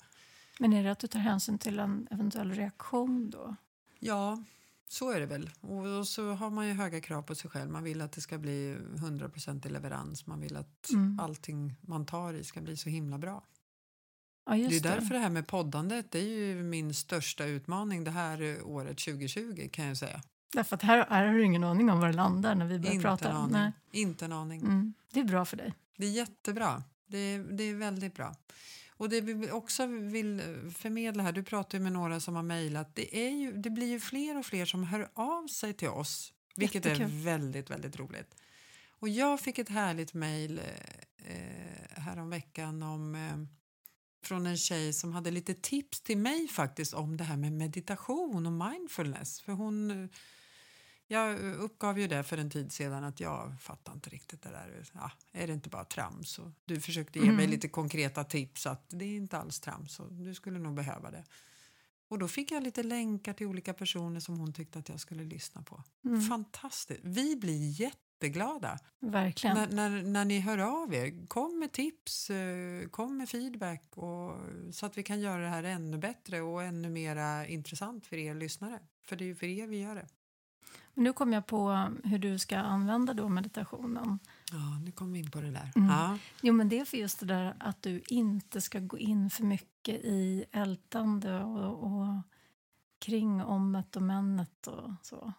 Men 0.61 0.73
är 0.73 0.85
det 0.85 0.91
att 0.93 0.99
du 0.99 1.07
tar 1.07 1.21
hänsyn 1.21 1.59
till 1.59 1.79
en 1.79 2.09
eventuell 2.11 2.53
reaktion 2.53 3.31
då? 3.31 3.57
Ja, 3.99 4.45
så 4.89 5.11
är 5.11 5.21
det 5.21 5.27
väl. 5.27 5.51
Och, 5.61 6.09
så 6.09 6.33
har 6.33 6.51
man 6.51 6.67
ju 6.67 6.73
höga 6.73 7.01
krav 7.01 7.23
på 7.23 7.35
sig 7.35 7.51
själv. 7.51 7.71
Man 7.71 7.83
vill 7.85 8.01
att 8.01 8.13
det 8.13 8.21
ska 8.21 8.39
bli 8.39 8.77
100% 8.97 9.67
i 9.67 9.71
leverans. 9.71 10.27
Man 10.27 10.41
vill 10.41 10.57
att 10.57 10.91
Mm. 10.93 11.21
allting 11.21 11.75
man 11.81 12.07
tar 12.07 12.35
i 12.35 12.45
ska 12.45 12.61
bli 12.61 12.77
så 12.77 12.89
himla 12.89 13.19
bra. 13.19 13.45
Ja, 14.47 14.53
det 14.55 14.77
är 14.77 14.81
därför 14.81 15.15
det 15.15 15.19
här 15.21 15.31
med 15.31 15.47
poddandet 15.47 16.11
det 16.11 16.19
är 16.19 16.29
ju 16.29 16.63
min 16.63 16.95
största 16.95 17.45
utmaning 17.45 18.05
det 18.05 18.11
här 18.11 18.59
året 18.65 18.99
2020 18.99 19.69
kan 19.73 19.85
jag 19.85 19.97
säga. 19.97 20.23
Därför 20.53 20.77
att 20.77 20.83
här, 20.83 21.07
här 21.11 21.27
har 21.27 21.35
du 21.35 21.45
ingen 21.45 21.65
aning 21.65 21.91
om 21.91 22.01
var 22.01 22.07
det 22.07 22.13
landar 22.13 22.55
när 22.55 22.67
vi 22.67 22.79
börjar 22.79 22.93
Inte 22.95 23.03
prata. 23.03 23.29
en 23.31 23.37
aning. 23.37 23.53
Nej. 23.53 23.73
Inte 23.93 24.25
en 24.25 24.33
aning. 24.33 24.61
Mm. 24.61 24.95
Det 25.13 25.21
är 25.21 25.25
bra 25.25 25.45
för 25.45 25.57
dig. 25.57 25.75
Det 25.97 26.07
är 26.07 26.11
jättebra. 26.11 26.83
Det 27.07 27.19
är, 27.19 27.39
det 27.39 27.65
är 27.65 27.75
väldigt 27.75 28.15
bra. 28.15 28.37
Och 28.99 29.09
det 29.09 29.21
vi 29.21 29.51
också 29.51 29.87
vill 29.87 30.43
förmedla 30.77 31.23
här, 31.23 31.33
du 31.33 31.43
pratar 31.43 31.79
ju 31.79 31.85
med 31.85 31.93
några 31.93 32.21
som 32.21 32.35
har 32.35 32.43
mejlat, 32.43 32.95
det, 32.95 33.27
är 33.27 33.31
ju, 33.31 33.53
det 33.53 33.71
blir 33.71 33.87
ju 33.87 34.01
fler 34.01 34.39
och 34.39 34.47
fler 34.47 34.65
som 34.65 34.85
hör 34.85 35.09
av 35.15 35.47
sig 35.47 35.75
till 35.75 35.89
oss, 35.89 36.33
vilket 36.57 36.87
är 36.87 36.91
Jättekul. 36.91 37.23
väldigt, 37.23 37.71
väldigt 37.71 37.99
roligt. 37.99 38.35
Och 38.91 39.09
jag 39.09 39.41
fick 39.41 39.59
ett 39.59 39.69
härligt 39.69 40.15
mejl 40.15 40.61
eh, 41.27 42.01
häromveckan 42.01 42.83
om, 42.83 43.15
eh, 43.15 43.37
från 44.27 44.47
en 44.47 44.57
tjej 44.57 44.93
som 44.93 45.13
hade 45.13 45.31
lite 45.31 45.55
tips 45.55 46.01
till 46.01 46.19
mig 46.19 46.49
faktiskt 46.49 46.95
om 46.95 47.17
det 47.17 47.25
här 47.25 47.37
med 47.37 47.53
meditation 47.53 48.47
och 48.47 48.53
mindfulness. 48.53 49.41
För 49.41 49.53
hon 49.53 50.09
jag 51.09 51.39
uppgav 51.41 51.99
ju 51.99 52.07
det 52.09 52.23
för 52.25 52.39
en 52.39 52.51
tid 52.51 52.73
sedan 52.73 53.05
att 53.05 53.21
jag 53.21 53.53
fattar 53.61 53.93
inte 53.93 54.11
riktigt 54.11 54.43
det 54.43 54.49
där. 54.51 54.85
Ja, 54.93 55.11
är 55.33 55.47
det 55.47 55.53
inte 55.53 55.69
bara 55.69 55.85
trams? 55.85 56.39
Och 56.39 56.51
du 56.65 56.81
försökte 56.81 57.19
ge 57.19 57.25
mig 57.25 57.35
Mm. 57.35 57.51
lite 57.51 57.69
konkreta 57.69 58.25
tips 58.25 58.67
att 58.67 58.85
det 58.89 59.05
är 59.05 59.17
inte 59.17 59.39
alls 59.39 59.61
trams 59.61 60.01
och 60.01 60.13
du 60.13 60.35
skulle 60.35 60.59
nog 60.59 60.75
behöva 60.75 61.11
det. 61.11 61.25
Och 62.09 62.19
då 62.19 62.29
fick 62.29 62.51
jag 62.51 62.63
lite 62.63 62.83
länkar 62.83 63.33
till 63.33 63.47
olika 63.47 63.75
personer 63.75 64.21
som 64.21 64.39
hon 64.39 64.53
tyckte 64.53 64.79
att 64.79 64.89
jag 64.89 65.01
skulle 65.01 65.25
lyssna 65.25 65.63
på. 65.63 65.83
Mm. 66.05 66.21
Fantastiskt! 66.23 67.01
Vi 67.05 67.37
blir 67.37 67.81
jätteglada 67.81 68.79
Verkligen. 69.01 69.57
när, 69.57 69.69
när, 69.91 70.03
när 70.03 70.25
ni 70.25 70.41
hör 70.41 70.59
av 70.59 70.95
er. 70.95 71.27
Kom 71.29 71.59
med 71.59 71.73
tips, 71.73 72.31
eh, 72.31 72.89
kom 72.89 73.17
med 73.17 73.29
feedback 73.29 73.83
och, 73.97 74.37
så 74.73 74.87
att 74.87 74.99
vi 74.99 75.03
kan 75.03 75.21
göra 75.21 75.43
det 75.43 75.49
här 75.49 75.63
ännu 75.65 75.99
bättre 75.99 76.41
och 76.41 76.63
ännu 76.63 76.91
mera 76.91 77.47
intressant 77.47 78.07
för 78.07 78.17
er 78.17 78.35
lyssnare. 78.35 78.81
För 79.05 79.17
det 79.17 79.25
är 79.25 79.27
ju 79.27 79.35
för 79.35 79.47
er 79.47 79.67
vi 79.67 79.81
gör 79.81 79.95
det. 79.95 80.07
Nu 80.99 81.13
kom 81.13 81.33
jag 81.33 81.47
på 81.47 81.91
hur 82.05 82.19
du 82.19 82.39
ska 82.39 82.59
använda 82.59 83.15
då 83.15 83.29
meditationen. 83.29 84.19
Ja, 84.53 84.79
nu 84.85 84.93
kom 84.93 85.13
vi 85.13 85.19
in 85.19 85.31
på 85.31 85.41
det 85.41 85.51
där. 85.51 85.73
Mm. 85.77 85.89
Ja. 85.89 86.19
Jo, 86.43 86.53
men 86.53 86.69
det 86.69 86.81
är 86.81 86.85
för 86.85 86.97
just 86.97 87.21
det 87.21 87.27
där 87.27 87.55
att 87.61 87.83
du 87.83 88.03
inte 88.09 88.61
ska 88.61 88.81
gå 88.81 88.99
in 88.99 89.31
för 89.31 89.45
mycket 89.45 89.95
i 90.05 90.45
ältande 90.53 91.45
och, 91.45 91.85
och 91.85 92.23
kring 92.99 93.43
ommet 93.43 93.97
och 93.97 94.03
männet 94.03 94.67
och 94.67 94.91
så. 95.03 95.33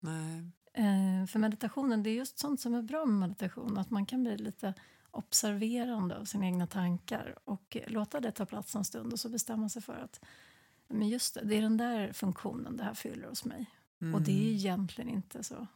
Nej. 0.00 0.50
Eh, 0.72 1.26
för 1.26 1.38
meditationen, 1.38 2.02
det 2.02 2.10
är 2.10 2.14
just 2.14 2.38
sånt 2.38 2.60
som 2.60 2.74
är 2.74 2.82
bra 2.82 3.04
med 3.04 3.28
meditation, 3.28 3.78
att 3.78 3.90
man 3.90 4.06
kan 4.06 4.22
bli 4.22 4.36
lite 4.36 4.74
observerande 5.10 6.18
av 6.18 6.24
sina 6.24 6.46
egna 6.46 6.66
tankar 6.66 7.38
och 7.44 7.76
låta 7.86 8.20
det 8.20 8.30
ta 8.30 8.46
plats 8.46 8.74
en 8.74 8.84
stund 8.84 9.12
och 9.12 9.20
så 9.20 9.28
bestämma 9.28 9.68
sig 9.68 9.82
för 9.82 9.96
att 9.96 10.24
men 10.88 11.08
just 11.08 11.34
det, 11.34 11.44
det 11.44 11.56
är 11.56 11.62
den 11.62 11.76
där 11.76 12.12
funktionen 12.12 12.76
det 12.76 12.84
här 12.84 12.94
fyller 12.94 13.28
hos 13.28 13.44
mig. 13.44 13.70
Mm. 14.02 14.14
Och 14.14 14.22
det 14.22 14.32
är 14.32 14.52
egentligen 14.52 15.10
inte 15.10 15.42
så, 15.44 15.66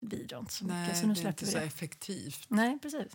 det 0.00 0.06
bidrar 0.06 0.38
inte 0.38 0.52
så 0.52 0.64
mycket. 0.64 0.76
Nej, 0.76 0.94
så 0.96 1.06
nu 1.06 1.14
det 1.14 1.20
är 1.22 1.28
inte 1.28 1.44
vi 1.44 1.50
så 1.50 1.58
det. 1.58 1.64
effektivt. 1.64 2.46
Nej, 2.48 2.78
precis. 2.82 3.12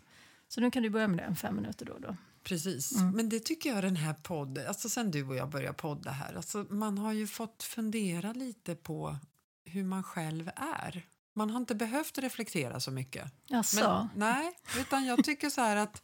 Så 0.48 0.62
nu 0.62 0.72
kan 0.72 0.84
du 0.84 0.90
börja 0.90 1.08
med 1.08 1.18
det 1.18 1.24
en 1.24 1.36
fem 1.36 1.56
minuter 1.56 1.86
då 1.86 1.94
och 1.94 2.02
då. 2.02 2.16
Precis. 2.44 2.96
Mm. 2.96 3.12
Men 3.12 3.30
det 3.30 3.40
tycker 3.40 3.70
jag 3.74 3.84
den 3.84 3.96
här 3.96 4.14
podden, 4.14 4.68
alltså 4.68 4.90
sen 4.90 5.12
du 5.12 5.24
och 5.28 5.36
jag 5.36 5.50
började 5.50 5.74
podda 5.74 6.12
här, 6.12 6.34
alltså 6.34 6.66
man 6.70 6.98
har 6.98 7.14
ju 7.14 7.28
fått 7.28 7.64
fundera 7.64 8.34
lite 8.34 8.76
på 8.76 9.18
hur 9.66 9.84
man 9.84 10.04
själv 10.04 10.50
är. 10.56 11.06
Man 11.34 11.50
har 11.50 11.58
inte 11.58 11.76
behövt 11.76 12.18
reflektera 12.18 12.80
så 12.80 12.92
mycket. 12.92 13.34
Jaså? 13.48 13.80
Men, 13.80 14.10
nej, 14.16 14.54
utan 14.80 15.06
jag 15.06 15.24
tycker 15.24 15.50
så 15.50 15.62
här 15.62 15.76
att 15.76 16.02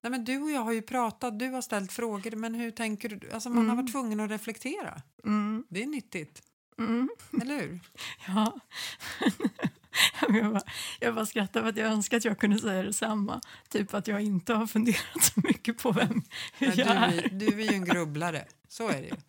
nej 0.00 0.10
men 0.10 0.24
du 0.24 0.38
och 0.38 0.50
jag 0.50 0.60
har 0.60 0.72
ju 0.72 0.82
pratat, 0.82 1.38
du 1.38 1.48
har 1.48 1.62
ställt 1.62 1.92
frågor, 1.92 2.30
men 2.36 2.54
hur 2.54 2.70
tänker 2.70 3.08
du? 3.08 3.30
Alltså 3.30 3.48
man 3.48 3.58
har 3.58 3.64
Mm. 3.64 3.76
varit 3.76 3.92
tvungen 3.92 4.20
att 4.20 4.30
reflektera. 4.30 5.02
Mm, 5.24 5.64
Det 5.68 5.82
är 5.82 5.86
nyttigt, 5.86 6.42
mm, 6.78 7.08
eller 7.42 7.60
hur? 7.60 7.80
ja. 8.28 8.60
jag, 10.28 10.52
bara, 10.52 10.62
jag 11.00 11.14
bara 11.14 11.26
skrattar 11.26 11.60
för 11.60 11.68
att 11.68 11.76
jag 11.76 11.92
önskar 11.92 12.16
att 12.16 12.24
jag 12.24 12.38
kunde 12.38 12.58
säga 12.58 12.82
detsamma. 12.82 13.40
Typ 13.68 13.94
att 13.94 14.08
jag 14.08 14.20
inte 14.20 14.54
har 14.54 14.66
funderat 14.66 15.22
så 15.34 15.40
mycket 15.44 15.78
på 15.78 15.92
vem, 15.92 16.22
hur 16.58 16.66
Men 16.66 16.76
du, 16.76 16.82
jag 16.82 16.90
är. 16.96 17.24
är, 17.24 17.28
du 17.28 17.46
är 17.46 17.70
ju 17.70 17.74
en 17.74 17.84
grubblare, 17.84 18.44
så 18.68 18.88
är 18.88 19.00
det 19.02 19.06
ju. 19.08 19.14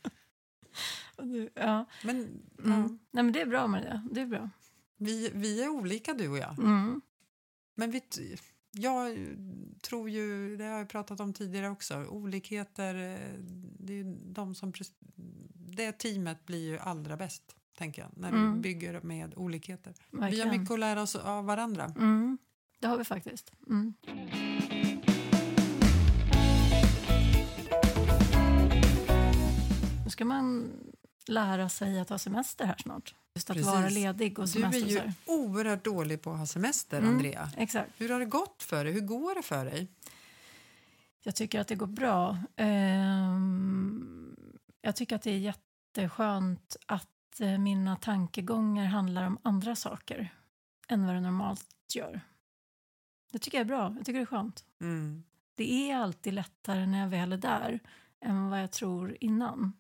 Du, 1.18 1.50
ja. 1.54 1.86
Men, 2.04 2.16
Mm. 2.16 2.82
ja, 2.82 2.88
Nej, 3.12 3.24
men 3.24 3.32
det 3.32 3.42
är 3.42 3.46
bra 3.46 3.68
med 3.68 4.04
det. 4.12 4.22
Är 4.22 4.26
bra. 4.26 4.50
vi, 4.98 5.32
vi 5.34 5.64
är 5.64 5.70
olika 5.70 6.14
du 6.14 6.28
och 6.30 6.38
jag. 6.38 6.60
Mm. 6.60 7.02
Men 7.76 7.92
vi, 7.92 8.02
jag 8.78 9.18
tror 9.82 10.10
ju, 10.10 10.58
det 10.58 10.64
har 10.64 10.78
jag 10.78 10.90
pratat 10.90 11.20
om 11.20 11.34
tidigare 11.34 11.70
också, 11.70 12.06
olikheter, 12.06 12.96
eh, 12.96 13.40
det, 13.80 13.94
är 14.00 14.16
de 14.34 14.56
som, 14.56 14.74
det 15.56 15.92
teamet 15.92 16.46
blir 16.46 16.64
ju 16.70 16.78
allra 16.80 17.18
bäst, 17.18 17.56
tänker 17.78 18.02
jag, 18.02 18.12
när 18.18 18.32
du 18.32 18.38
Mm. 18.38 18.62
bygger 18.62 19.02
med 19.02 19.34
olikheter. 19.38 19.94
Vi 20.12 20.20
Verkligen. 20.20 20.48
har 20.50 20.58
mycket 20.58 20.72
att 20.74 20.80
lära 20.80 21.02
oss 21.02 21.16
av 21.16 21.46
varandra. 21.46 21.86
Mm. 21.98 22.38
Det 22.80 22.88
har 22.88 22.98
vi 22.98 23.04
faktiskt. 23.04 23.52
Mm. 23.70 23.94
Nu 30.04 30.10
ska 30.10 30.26
man 30.26 30.72
lära 31.28 31.70
sig 31.70 32.00
att 32.00 32.10
ha 32.10 32.18
semester 32.18 32.66
här 32.66 32.76
snart. 32.84 33.16
Just 33.36 33.50
att 33.50 33.56
Precis. 33.58 33.72
vara 33.74 33.90
ledig 33.90 34.40
och 34.40 34.46
Du 34.48 34.64
är 34.64 34.72
semester. 34.72 34.86
och 34.86 34.92
så 34.92 35.32
ju 35.32 35.36
oerhört 35.40 35.84
dålig 35.84 36.22
på 36.22 36.32
att 36.32 36.38
ha 36.38 36.46
semester, 36.46 36.98
Mm. 36.98 37.10
Andrea. 37.14 37.50
Exakt. 37.58 37.92
Hur 37.98 38.10
har 38.10 38.20
det 38.20 38.26
gått 38.26 38.64
för 38.64 38.84
dig? 38.84 38.94
Hur 38.94 39.02
går 39.02 39.36
det 39.36 39.42
för 39.44 39.66
dig? 39.66 39.88
Jag 41.24 41.36
tycker 41.36 41.60
att 41.60 41.68
det 41.68 41.76
går 41.76 41.88
bra. 41.88 42.38
Ehm, 42.56 44.36
jag 44.82 44.96
tycker 44.96 45.16
att 45.16 45.22
det 45.22 45.32
är 45.32 45.38
jätteskönt 45.38 46.76
att 46.86 47.40
eh, 47.40 47.58
mina 47.58 47.96
tankegångar 47.96 48.86
handlar 48.86 49.28
om 49.28 49.38
andra 49.42 49.76
saker 49.76 50.34
än 50.88 51.06
vad 51.06 51.16
det 51.16 51.22
normalt 51.22 51.66
gör. 51.96 52.22
Det 53.32 53.40
tycker 53.40 53.58
jag 53.58 53.66
är 53.66 53.68
bra. 53.68 53.94
Jag 53.98 54.06
tycker 54.06 54.20
det 54.20 54.24
är 54.24 54.26
skönt. 54.26 54.66
Mm. 54.82 55.24
Det 55.56 55.92
är 55.92 55.98
alltid 55.98 56.34
lättare 56.34 56.86
när 56.86 57.00
jag 57.00 57.08
väl 57.10 57.34
är 57.34 57.38
där 57.38 57.80
än 58.22 58.50
vad 58.50 58.62
jag 58.64 58.72
tror 58.72 59.18
innan. 59.20 59.74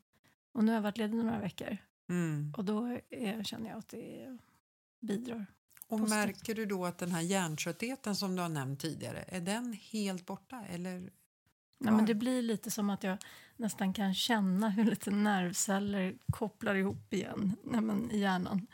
Och 0.54 0.64
nu 0.64 0.72
har 0.72 0.76
jag 0.76 0.82
varit 0.82 0.98
ledig 0.98 1.16
några 1.18 1.40
veckor 1.40 1.78
Mm. 2.10 2.54
och 2.58 2.66
då 2.66 3.00
är, 3.10 3.44
känner 3.44 3.70
jag 3.70 3.80
att 3.80 3.90
det 3.90 4.38
bidrar. 5.00 5.46
Och 5.88 6.00
Positivt. 6.00 6.10
märker 6.10 6.56
du 6.56 6.66
då 6.66 6.86
att 6.86 6.98
den 6.98 7.12
här 7.12 7.22
hjärntröttheten 7.22 8.16
som 8.16 8.36
du 8.36 8.42
har 8.42 8.50
nämnt 8.50 8.80
tidigare, 8.80 9.26
är 9.28 9.42
den 9.42 9.74
helt 9.74 10.26
borta? 10.26 10.66
Eller? 10.70 11.10
Nej, 11.78 11.94
men 11.94 12.06
det 12.06 12.16
blir 12.16 12.42
lite 12.42 12.72
som 12.72 12.90
att 12.90 13.04
jag 13.04 13.18
nästan 13.58 13.94
kan 13.94 14.14
känna 14.14 14.70
hur 14.70 14.84
lite 14.86 15.12
nervceller 15.12 16.16
kopplar 16.32 16.76
ihop 16.76 17.14
igen 17.14 17.56
nej, 17.64 17.82
men, 17.82 18.12
i 18.12 18.20
hjärnan. 18.20 18.68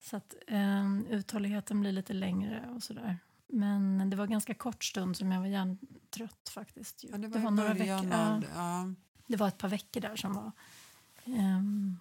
Så 0.00 0.16
att 0.16 0.34
eh, 0.46 1.00
uthålligheten 1.10 1.80
blir 1.80 1.92
lite 1.92 2.12
längre 2.12 2.68
och 2.74 2.82
sådär. 2.82 3.18
Men 3.46 4.10
det 4.10 4.16
var 4.16 4.26
ganska 4.26 4.54
kort 4.54 4.84
stund 4.84 5.16
som 5.16 5.32
jag 5.32 5.40
var 5.40 5.46
hjärntrött 5.46 6.48
faktiskt. 6.48 7.04
Ja, 7.10 7.18
det 7.18 7.28
var, 7.28 7.40
i 7.40 7.42
några 7.42 7.74
början 7.74 8.08
veckor, 8.08 8.20
av... 8.20 8.44
Ja. 8.54 8.94
det 9.26 9.36
var 9.36 9.48
ett 9.48 9.58
par 9.58 9.68
veckor 9.68 10.00
där 10.00 10.16
som 10.16 10.34
var... 10.34 10.52
ehm, 11.24 11.96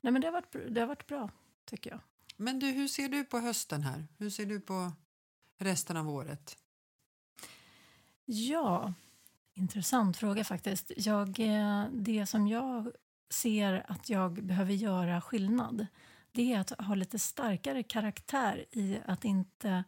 nej 0.00 0.12
men 0.12 0.22
det 0.22 0.26
har, 0.26 0.32
varit, 0.32 0.56
det 0.74 0.80
har 0.80 0.86
varit 0.86 1.06
bra, 1.06 1.30
tycker 1.64 1.90
jag. 1.90 2.00
Men 2.36 2.58
du, 2.58 2.66
hur 2.66 2.88
ser 2.88 3.08
du 3.08 3.24
på 3.24 3.38
hösten 3.38 3.82
här? 3.82 4.06
Hur 4.18 4.30
ser 4.30 4.46
du 4.46 4.60
på 4.60 4.92
resten 5.58 5.96
av 5.96 6.10
året? 6.10 6.58
Ja, 8.24 8.94
intressant 9.54 10.16
fråga 10.16 10.44
faktiskt. 10.44 10.92
Jag, 10.96 11.40
eh, 11.40 11.84
det 11.92 12.26
som 12.26 12.48
jag 12.48 12.90
ser 13.30 13.84
att 13.88 14.08
jag 14.10 14.44
behöver 14.44 14.72
göra 14.72 15.20
skillnad 15.20 15.86
det 16.36 16.52
är 16.52 16.60
att 16.60 16.70
ha 16.70 16.94
lite 16.94 17.18
starkare 17.18 17.82
karaktär 17.82 18.64
i 18.72 18.98
att 19.06 19.24
inte 19.24 19.84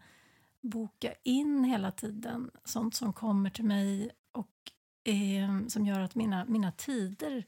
boka 0.61 1.15
in 1.23 1.65
hela 1.65 1.91
tiden 1.91 2.51
sånt 2.65 2.95
som 2.95 3.13
kommer 3.13 3.51
till 3.51 3.65
mig 3.65 4.11
och 4.33 4.53
eh, 5.05 5.67
som 5.69 5.87
gör 5.87 6.01
att 6.01 6.15
mina, 6.15 6.45
mina 6.45 6.73
tider 6.73 7.47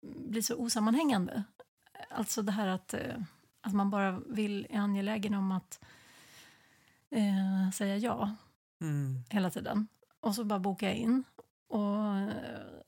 blir 0.00 0.42
så 0.42 0.56
osammanhängande. 0.56 1.44
Alltså 2.10 2.42
det 2.42 2.52
här 2.52 2.66
att, 2.68 2.94
eh, 2.94 3.16
att 3.60 3.74
man 3.74 3.90
bara 3.90 4.20
vill, 4.26 4.66
är 4.70 4.78
angelägen 4.78 5.34
om 5.34 5.52
att 5.52 5.80
eh, 7.10 7.70
säga 7.74 7.96
ja 7.96 8.36
Mm. 8.80 9.22
hela 9.30 9.50
tiden. 9.50 9.88
Och 10.20 10.34
så 10.34 10.44
bara 10.44 10.58
bokar 10.58 10.86
jag 10.86 10.96
in. 10.96 11.24
Och 11.68 12.16
eh, 12.16 12.32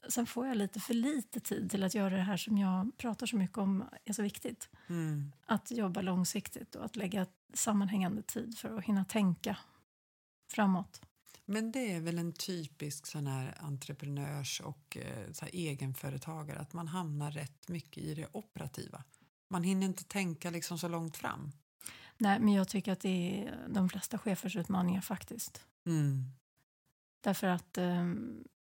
sen 0.09 0.27
får 0.27 0.47
jag 0.47 0.57
lite 0.57 0.81
för 0.81 0.95
lite 0.95 1.41
tid 1.41 1.71
till 1.71 1.85
att 1.85 1.95
göra 1.95 2.17
det 2.17 2.23
här 2.23 2.37
som 2.37 2.59
jag 2.59 2.97
pratar 2.97 3.27
så 3.27 3.37
mycket 3.37 3.59
om 3.59 3.85
är 4.05 4.13
så 4.13 4.23
viktigt. 4.23 4.69
Mm. 4.89 5.33
Att 5.47 5.71
jobba 5.71 6.01
långsiktigt 6.01 6.75
och 6.75 6.85
att 6.85 6.97
lägga 6.97 7.27
sammanhängande 7.55 8.23
tid 8.23 8.59
för 8.59 8.79
att 8.79 8.85
hinna 8.85 9.05
tänka 9.05 9.57
framåt. 10.51 11.03
Men 11.51 11.73
det 11.73 11.93
är 11.93 12.01
väl 12.01 12.19
en 12.19 12.33
typisk 12.33 13.07
sån 13.07 13.27
här 13.27 13.55
entreprenörs 13.61 14.61
och 14.61 14.97
eh, 14.97 15.33
så 15.33 15.47
egenföretagare 15.47 16.59
att 16.59 16.73
man 16.73 16.89
hamnar 16.89 17.31
rätt 17.31 17.69
mycket 17.69 17.99
i 17.99 18.15
det 18.15 18.27
operativa. 18.33 19.05
Man 19.49 19.63
hinner 19.63 19.87
inte 19.87 20.05
tänka 20.05 20.51
liksom 20.51 20.79
så 20.79 20.89
långt 20.89 21.17
fram. 21.17 21.53
Nej, 22.19 22.41
men 22.41 22.55
jag 22.55 22.69
tycker 22.69 22.93
att 22.93 23.01
det 23.01 23.09
är 23.09 23.69
de 23.69 23.89
flesta 23.89 24.19
chefers 24.19 24.57
utmaningar 24.57 25.01
faktiskt. 25.01 25.67
Mm. 25.87 26.25
Därför 27.21 27.47
att, 27.47 27.79
eh, 27.79 28.05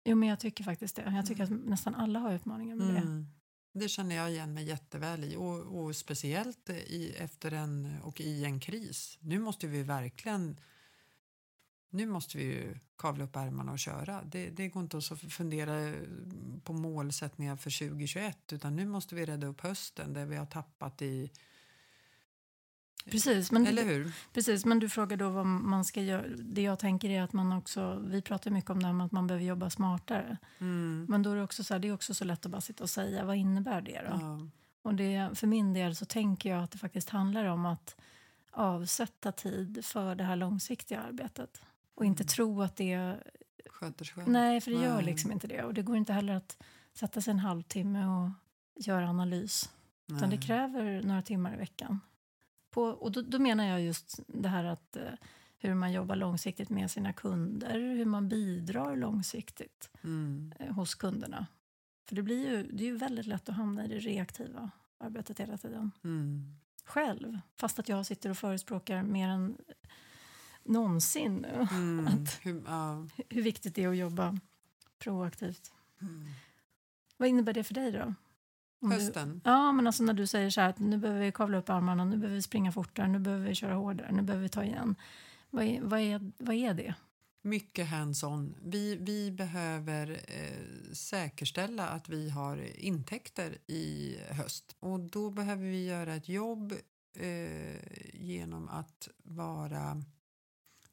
jo 0.05 0.17
men 0.17 0.29
jag 0.29 0.41
tycker 0.41 0.65
faktiskt 0.65 0.97
det. 0.97 1.03
Jag 1.03 1.27
tycker 1.27 1.45
att 1.45 1.51
nästan 1.51 1.95
alla 1.95 2.19
har 2.19 2.33
utmaningar 2.33 2.77
med 2.77 2.95
det. 2.95 3.01
Mm. 3.01 3.27
Det 3.73 3.89
känner 3.89 4.17
jag 4.17 4.31
igen 4.31 4.55
mig 4.55 4.65
jätteväl 4.65 5.25
i 5.25 5.37
och, 5.37 5.59
och 5.59 5.97
speciellt 5.97 6.71
i, 6.71 7.15
efter 7.19 7.53
en 7.53 8.01
och 8.03 8.21
i 8.21 8.45
en 8.45 8.61
kris. 8.61 9.19
Nu 9.21 9.39
måste 9.39 9.67
vi 9.67 9.83
verkligen 9.83 10.57
nu 11.91 12.07
måste 12.07 12.39
vi 12.39 12.45
ju 12.45 12.79
kavla 12.99 13.25
upp 13.25 13.37
ärmarna 13.37 13.73
och 13.73 13.79
köra. 13.79 14.23
Det, 14.25 14.51
det 14.51 14.69
går 14.69 14.83
inte 14.83 14.97
att 14.97 15.21
fundera 15.33 15.95
på 16.65 16.73
målsättningar 16.73 17.57
för 17.57 17.89
2021 17.89 18.53
utan 18.53 18.77
nu 18.77 18.87
måste 18.87 19.15
vi 19.15 19.25
rädda 19.25 19.47
upp 19.47 19.61
hösten 19.61 20.13
där 20.13 20.27
vi 20.27 20.37
har 20.37 20.47
tappat 20.47 21.03
i... 21.03 21.31
Precis, 23.05 23.53
men, 23.53 23.67
Eller 23.67 23.85
hur? 23.85 24.13
precis, 24.33 24.65
men 24.65 24.79
du 24.79 24.89
frågar 24.89 25.17
då 25.17 25.29
vad 25.29 25.47
man 25.47 25.85
ska 25.85 26.03
göra. 26.03 26.27
Det 26.29 26.63
jag 26.63 26.79
tänker 26.79 27.11
är 27.11 27.23
att 27.23 27.33
man 27.33 27.53
också, 27.53 28.05
vi 28.07 28.23
pratar 28.23 28.51
mycket 28.51 28.71
om 28.71 28.81
det 28.81 28.87
här 28.87 28.95
med 28.95 29.07
att 29.07 29.13
man 29.13 29.27
behöver 29.27 29.45
jobba 29.45 29.71
smartare. 29.71 30.37
Mm. 30.59 31.07
Men 31.09 31.23
då 31.23 31.31
är 31.31 31.37
det 31.37 31.43
också 31.43 31.65
så 31.65 31.75
här, 31.75 31.79
det 31.79 31.89
är 31.89 31.95
också 31.95 32.15
så 32.15 32.25
lätt 32.25 32.47
att 32.47 32.53
bara 32.53 32.61
sitta 32.61 32.85
och 32.85 32.91
säga, 32.91 33.25
vad 33.25 33.37
innebär 33.37 33.81
det 33.81 34.03
då? 34.11 34.19
Ja. 34.21 34.49
Och 34.83 34.95
det, 34.95 35.31
för 35.35 35.47
min 35.47 35.73
del 35.73 35.97
så 35.97 36.05
tänker 36.05 36.51
jag 36.51 36.63
att 36.63 36.71
det 36.71 36.79
faktiskt 36.79 37.11
handlar 37.11 37.45
om 37.45 37.67
att 37.67 37.97
avsätta 38.51 39.33
tid 39.33 39.85
för 39.85 40.15
det 40.15 40.25
här 40.25 40.37
långsiktiga 40.37 41.01
arbetet. 41.01 41.63
Och 42.01 42.07
inte 42.07 42.23
Mm. 42.23 42.29
tro 42.29 42.63
att 42.63 42.77
det... 42.77 43.17
Sköter 43.67 44.05
sig 44.05 44.15
själv. 44.15 44.29
Nej, 44.29 44.61
för 44.61 44.71
det 44.71 44.77
gör 44.83 44.95
Nej. 44.95 45.05
liksom 45.05 45.33
inte 45.33 45.47
det. 45.47 45.65
Och 45.65 45.75
det 45.75 45.83
går 45.83 45.97
inte 45.97 46.13
heller 46.13 46.35
att 46.35 46.63
sätta 46.93 47.21
sig 47.21 47.31
en 47.31 47.39
halvtimme 47.39 48.07
och 48.07 48.31
göra 48.85 49.09
analys. 49.09 49.71
Utan 50.07 50.21
det 50.31 50.37
Nej. 50.37 50.47
kräver 50.47 51.03
några 51.03 51.23
timmar 51.23 51.55
i 51.55 51.57
veckan. 51.57 52.01
På, 52.71 52.83
och 52.83 53.13
då, 53.13 53.23
då 53.23 53.39
menar 53.39 53.65
jag 53.65 53.81
just 53.83 54.21
det 54.27 54.49
här 54.49 54.65
att 54.65 54.97
eh, 54.97 55.03
hur 55.59 55.75
man 55.75 55.93
jobbar 55.93 56.17
långsiktigt 56.17 56.71
med 56.71 56.91
sina 56.91 57.13
kunder, 57.13 57.79
hur 57.81 58.05
man 58.05 58.29
bidrar 58.29 58.97
långsiktigt 58.97 59.91
Mm. 60.05 60.53
eh, 60.59 60.73
hos 60.75 60.95
kunderna. 60.95 61.47
För 62.09 62.17
det, 62.17 62.23
blir 62.23 62.49
ju, 62.51 62.63
det 62.73 62.85
är 62.85 62.87
ju 62.87 62.97
väldigt 62.97 63.27
lätt 63.27 63.49
att 63.49 63.55
hamna 63.57 63.85
i 63.85 63.89
det 63.89 63.99
reaktiva 63.99 64.71
arbetet 64.99 65.41
hela 65.41 65.57
tiden. 65.59 65.91
Mm. 66.05 66.57
Själv, 66.85 67.39
fast 67.57 67.79
att 67.79 67.89
jag 67.89 68.07
sitter 68.07 68.31
och 68.31 68.39
förespråkar 68.39 69.03
mer 69.03 69.29
än 69.29 69.57
någonsin 70.65 71.35
nu 71.37 71.67
Mm. 71.71 72.07
Att- 72.09 72.39
Hur, 72.43 72.63
ja. 72.67 73.07
hur 73.29 73.43
viktigt 73.43 73.75
det 73.75 73.85
är 73.85 73.89
att 73.89 73.97
jobba 73.97 74.39
proaktivt. 74.99 75.73
Mm. 76.01 76.27
Vad 77.17 77.29
innebär 77.29 77.53
det 77.53 77.65
för 77.65 77.75
dig 77.75 77.93
då? 77.93 78.15
Om 78.83 78.91
du- 78.91 78.97
Hösten. 78.97 79.41
Ja, 79.45 79.73
men 79.73 79.87
alltså 79.87 80.03
när 80.03 80.15
du 80.15 80.27
säger 80.27 80.51
så 80.51 80.61
här 80.61 80.69
att 80.69 80.79
nu 80.79 80.99
behöver 80.99 81.21
vi 81.21 81.33
kavla 81.33 81.59
upp 81.59 81.71
armarna, 81.71 82.05
nu 82.05 82.17
behöver 82.17 82.35
vi 82.37 82.43
springa 82.43 82.73
fortare, 82.73 83.09
nu 83.09 83.19
behöver 83.19 83.47
vi 83.49 83.55
köra 83.55 83.75
hårdare, 83.75 84.13
nu 84.13 84.23
behöver 84.23 84.43
vi 84.43 84.49
ta 84.49 84.65
igen. 84.65 84.95
Vad 85.51 85.65
är, 85.65 85.81
vad 85.83 86.01
är, 86.01 86.33
vad 86.39 86.55
är 86.55 86.75
det? 86.75 86.95
Mycket 87.43 87.89
hands-on. 87.89 88.55
Vi, 88.63 88.97
vi 88.97 89.31
behöver 89.31 90.11
eh, 90.11 90.93
säkerställa 90.93 91.89
att 91.89 92.09
vi 92.09 92.31
har 92.31 92.81
intäkter 92.81 93.59
i 93.67 94.17
höst. 94.31 94.77
Och 94.81 95.01
då 95.01 95.31
behöver 95.31 95.65
vi 95.65 95.87
göra 95.87 96.15
ett 96.15 96.29
jobb 96.29 96.73
eh, 97.17 97.77
genom 98.15 98.69
att 98.69 99.09
vara 99.23 100.03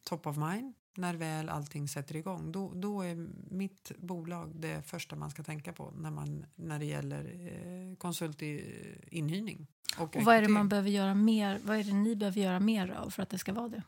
top 0.08 0.28
of 0.28 0.38
mind 0.38 0.74
när 0.96 1.14
väl 1.14 1.50
allting 1.50 1.88
sätter 1.88 2.16
igång. 2.16 2.52
Då, 2.52 2.72
då 2.76 3.02
är 3.02 3.28
mitt 3.50 3.92
bolag 3.98 4.52
det 4.56 4.82
första 4.82 5.16
man 5.16 5.32
ska 5.32 5.44
tänka 5.44 5.74
på 5.74 5.92
när, 5.98 6.12
man, 6.12 6.46
när 6.56 6.80
det 6.80 6.86
gäller 6.86 7.24
eh, 7.24 7.96
konsultinhyrning. 7.96 9.68
Och, 9.98 10.16
Och 10.16 10.24
vad 10.24 10.36
är 10.36 10.42
det 10.42 10.48
man 10.48 10.70
behöver 10.70 10.90
göra 10.90 11.16
mer? 11.16 11.60
Vad 11.64 11.78
är 11.78 11.84
det 11.84 11.94
ni 11.94 12.16
behöver 12.16 12.42
göra 12.42 12.60
mer 12.60 12.90
av 12.92 13.10
för 13.10 13.24
att 13.24 13.30
det 13.30 13.38
ska 13.38 13.54
vara 13.54 13.70
det? 13.70 13.84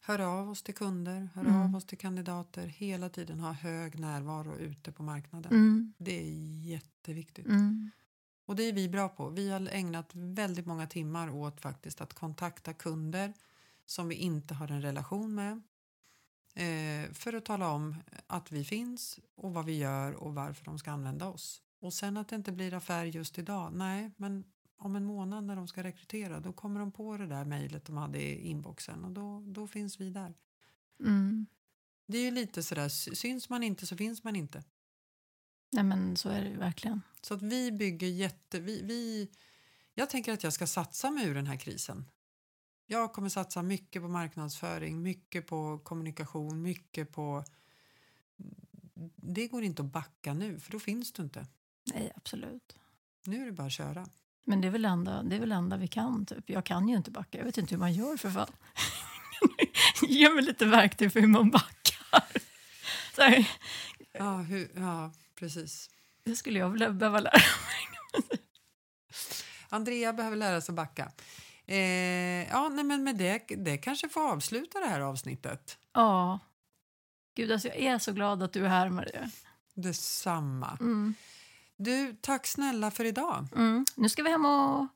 Hör 0.00 0.18
av 0.18 0.50
oss 0.50 0.62
till 0.62 0.74
kunder, 0.74 1.28
hör 1.34 1.42
Mm. 1.42 1.62
av 1.62 1.76
oss 1.76 1.84
till 1.84 1.98
kandidater. 1.98 2.66
Hela 2.66 3.08
tiden 3.08 3.40
ha 3.40 3.52
hög 3.52 3.98
närvaro 3.98 4.56
ute 4.56 4.92
på 4.92 5.02
marknaden. 5.02 5.52
Mm. 5.52 5.92
Det 5.98 6.20
är 6.20 6.32
jätteviktigt. 6.66 7.46
Mm. 7.46 7.90
Och 8.46 8.56
det 8.56 8.62
är 8.62 8.72
vi 8.72 8.88
bra 8.88 9.08
på. 9.08 9.28
Vi 9.28 9.50
har 9.50 9.68
ägnat 9.72 10.10
väldigt 10.12 10.66
många 10.66 10.86
timmar 10.86 11.30
åt 11.30 11.60
faktiskt 11.60 12.00
att 12.00 12.14
kontakta 12.14 12.72
kunder 12.72 13.32
som 13.86 14.08
vi 14.08 14.14
inte 14.14 14.54
har 14.54 14.70
en 14.70 14.82
relation 14.82 15.34
med. 15.34 15.62
Eh, 16.54 17.12
för 17.12 17.32
att 17.32 17.44
tala 17.44 17.70
om 17.70 17.96
att 18.26 18.52
vi 18.52 18.64
finns 18.64 19.20
och 19.34 19.54
vad 19.54 19.64
vi 19.64 19.78
gör 19.78 20.12
och 20.12 20.34
varför 20.34 20.64
de 20.64 20.78
ska 20.78 20.90
använda 20.90 21.28
oss. 21.28 21.62
Och 21.80 21.94
sen 21.94 22.16
att 22.16 22.28
det 22.28 22.36
inte 22.36 22.52
blir 22.52 22.74
affär 22.74 23.04
just 23.04 23.38
idag, 23.38 23.72
nej, 23.72 24.10
men 24.16 24.44
om 24.76 24.96
en 24.96 25.04
månad 25.04 25.44
när 25.44 25.56
de 25.56 25.68
ska 25.68 25.82
rekrytera 25.82 26.40
då 26.40 26.52
kommer 26.52 26.80
de 26.80 26.92
på 26.92 27.16
det 27.16 27.26
där 27.26 27.44
mejlet 27.44 27.84
de 27.84 27.96
hade 27.96 28.18
i 28.18 28.48
inboxen 28.48 29.04
och 29.04 29.10
då, 29.10 29.40
då 29.46 29.66
finns 29.66 30.00
vi 30.00 30.10
där. 30.10 30.34
Mm. 31.00 31.46
Det 32.06 32.18
är 32.18 32.22
ju 32.22 32.30
lite 32.30 32.62
sådär, 32.62 32.88
syns 32.88 33.48
man 33.48 33.62
inte 33.62 33.86
så 33.86 33.96
finns 33.96 34.24
man 34.24 34.36
inte. 34.36 34.64
Nej, 35.72 35.84
men 35.84 36.16
så 36.16 36.28
är 36.28 36.42
det 36.42 36.48
ju 36.48 36.56
verkligen. 36.56 37.02
Så 37.22 37.34
att 37.34 37.42
vi 37.42 37.72
bygger 37.72 38.08
jätte... 38.08 38.60
Vi, 38.60 38.82
vi, 38.82 39.30
jag 39.94 40.10
tänker 40.10 40.32
att 40.32 40.42
jag 40.42 40.52
ska 40.52 40.66
satsa 40.66 41.10
mig 41.10 41.26
ur 41.28 41.34
den 41.34 41.46
här 41.46 41.56
krisen. 41.56 42.04
Jag 42.86 43.12
kommer 43.12 43.28
satsa 43.28 43.62
mycket 43.62 44.02
på 44.02 44.08
marknadsföring, 44.08 45.02
mycket 45.02 45.46
på 45.46 45.78
kommunikation, 45.78 46.62
mycket 46.62 47.12
på... 47.12 47.44
Det 49.16 49.46
går 49.48 49.62
inte 49.62 49.82
att 49.82 49.92
backa 49.92 50.34
nu, 50.34 50.60
för 50.60 50.72
då 50.72 50.78
finns 50.78 51.12
du 51.12 51.22
inte. 51.22 51.46
Nej, 51.94 52.12
absolut. 52.16 52.76
Nu 53.24 53.42
är 53.42 53.46
det 53.46 53.52
bara 53.52 53.66
att 53.66 53.72
köra. 53.72 54.08
Men 54.44 54.60
det 54.60 54.68
är 54.68 54.72
väl 54.72 54.84
enda, 54.84 55.22
det 55.22 55.36
är 55.36 55.40
väl 55.40 55.52
enda 55.52 55.76
vi 55.76 55.88
kan. 55.88 56.26
Typ. 56.26 56.50
Jag 56.50 56.64
kan 56.64 56.88
ju 56.88 56.96
inte 56.96 57.10
backa. 57.10 57.38
Jag 57.38 57.44
vet 57.44 57.58
inte 57.58 57.74
hur 57.74 57.80
man 57.80 57.92
gör 57.92 58.16
för 58.16 58.30
fan. 58.30 58.52
Ge 60.08 60.34
mig 60.34 60.44
lite 60.44 60.66
verktyg 60.66 61.12
för 61.12 61.20
hur 61.20 61.28
man 61.28 61.50
backar. 61.50 62.24
Så 63.14 63.44
Ja, 64.12 64.36
hur, 64.36 64.70
ja 64.74 65.12
precis. 65.34 65.90
det 66.24 66.36
skulle 66.36 66.58
jag 66.58 66.72
behöva 66.96 67.20
lära 67.20 67.32
mig. 67.32 68.40
Andrea 69.68 70.12
behöver 70.12 70.36
lära 70.36 70.60
sig 70.60 70.72
att 70.72 70.76
backa. 70.76 71.12
Eh, 71.66 72.48
ja, 72.48 72.68
nej, 72.68 72.84
men 72.84 73.04
med 73.04 73.16
det, 73.16 73.38
det 73.48 73.78
kanske 73.78 74.08
får 74.08 74.30
avsluta 74.30 74.80
det 74.80 74.86
här 74.86 75.00
avsnittet. 75.00 75.78
Ja. 75.92 76.38
Gud, 77.34 77.52
alltså 77.52 77.68
jag 77.68 77.76
är 77.78 77.98
så 77.98 78.12
glad 78.12 78.42
att 78.42 78.52
du 78.52 78.64
är 78.64 78.68
här, 78.68 78.90
Maria. 78.90 79.30
Detsamma. 79.74 80.76
Mm. 80.80 81.14
Du, 81.76 82.16
tack 82.20 82.46
snälla 82.46 82.90
för 82.90 83.04
idag. 83.04 83.48
Mm. 83.56 83.84
Nu 83.96 84.08
ska 84.08 84.22
vi 84.22 84.30
hem 84.30 84.44
och 84.46 84.86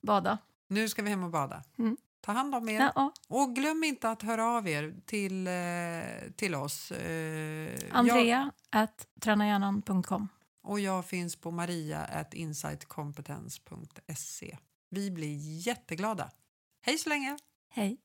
bada. 0.00 0.38
Nu 0.68 0.88
ska 0.88 1.02
vi 1.02 1.10
hem 1.10 1.24
och 1.24 1.30
bada. 1.30 1.62
Mm. 1.78 1.96
Ta 2.20 2.32
hand 2.32 2.54
om 2.54 2.68
er. 2.68 2.80
Ja, 2.80 2.92
ja. 2.94 3.12
Och 3.28 3.54
glöm 3.54 3.84
inte 3.84 4.10
att 4.10 4.22
höra 4.22 4.46
av 4.46 4.68
er 4.68 4.94
till, 5.06 5.46
eh, 5.46 5.52
till 6.36 6.54
oss. 6.54 6.90
Eh, 6.90 7.08
jag, 7.08 7.70
Andrea 7.90 8.50
at 8.70 9.06
tränahjärnan.com. 9.20 10.28
och 10.62 10.80
jag 10.80 11.06
finns 11.06 11.36
på 11.36 11.50
maria 11.50 12.04
at 12.04 12.34
insightcompetence.se. 12.34 14.58
Vi 14.94 15.10
blir 15.10 15.36
jätteglada. 15.66 16.30
Hej 16.80 16.98
så 16.98 17.08
länge! 17.08 17.36
Hej. 17.68 17.98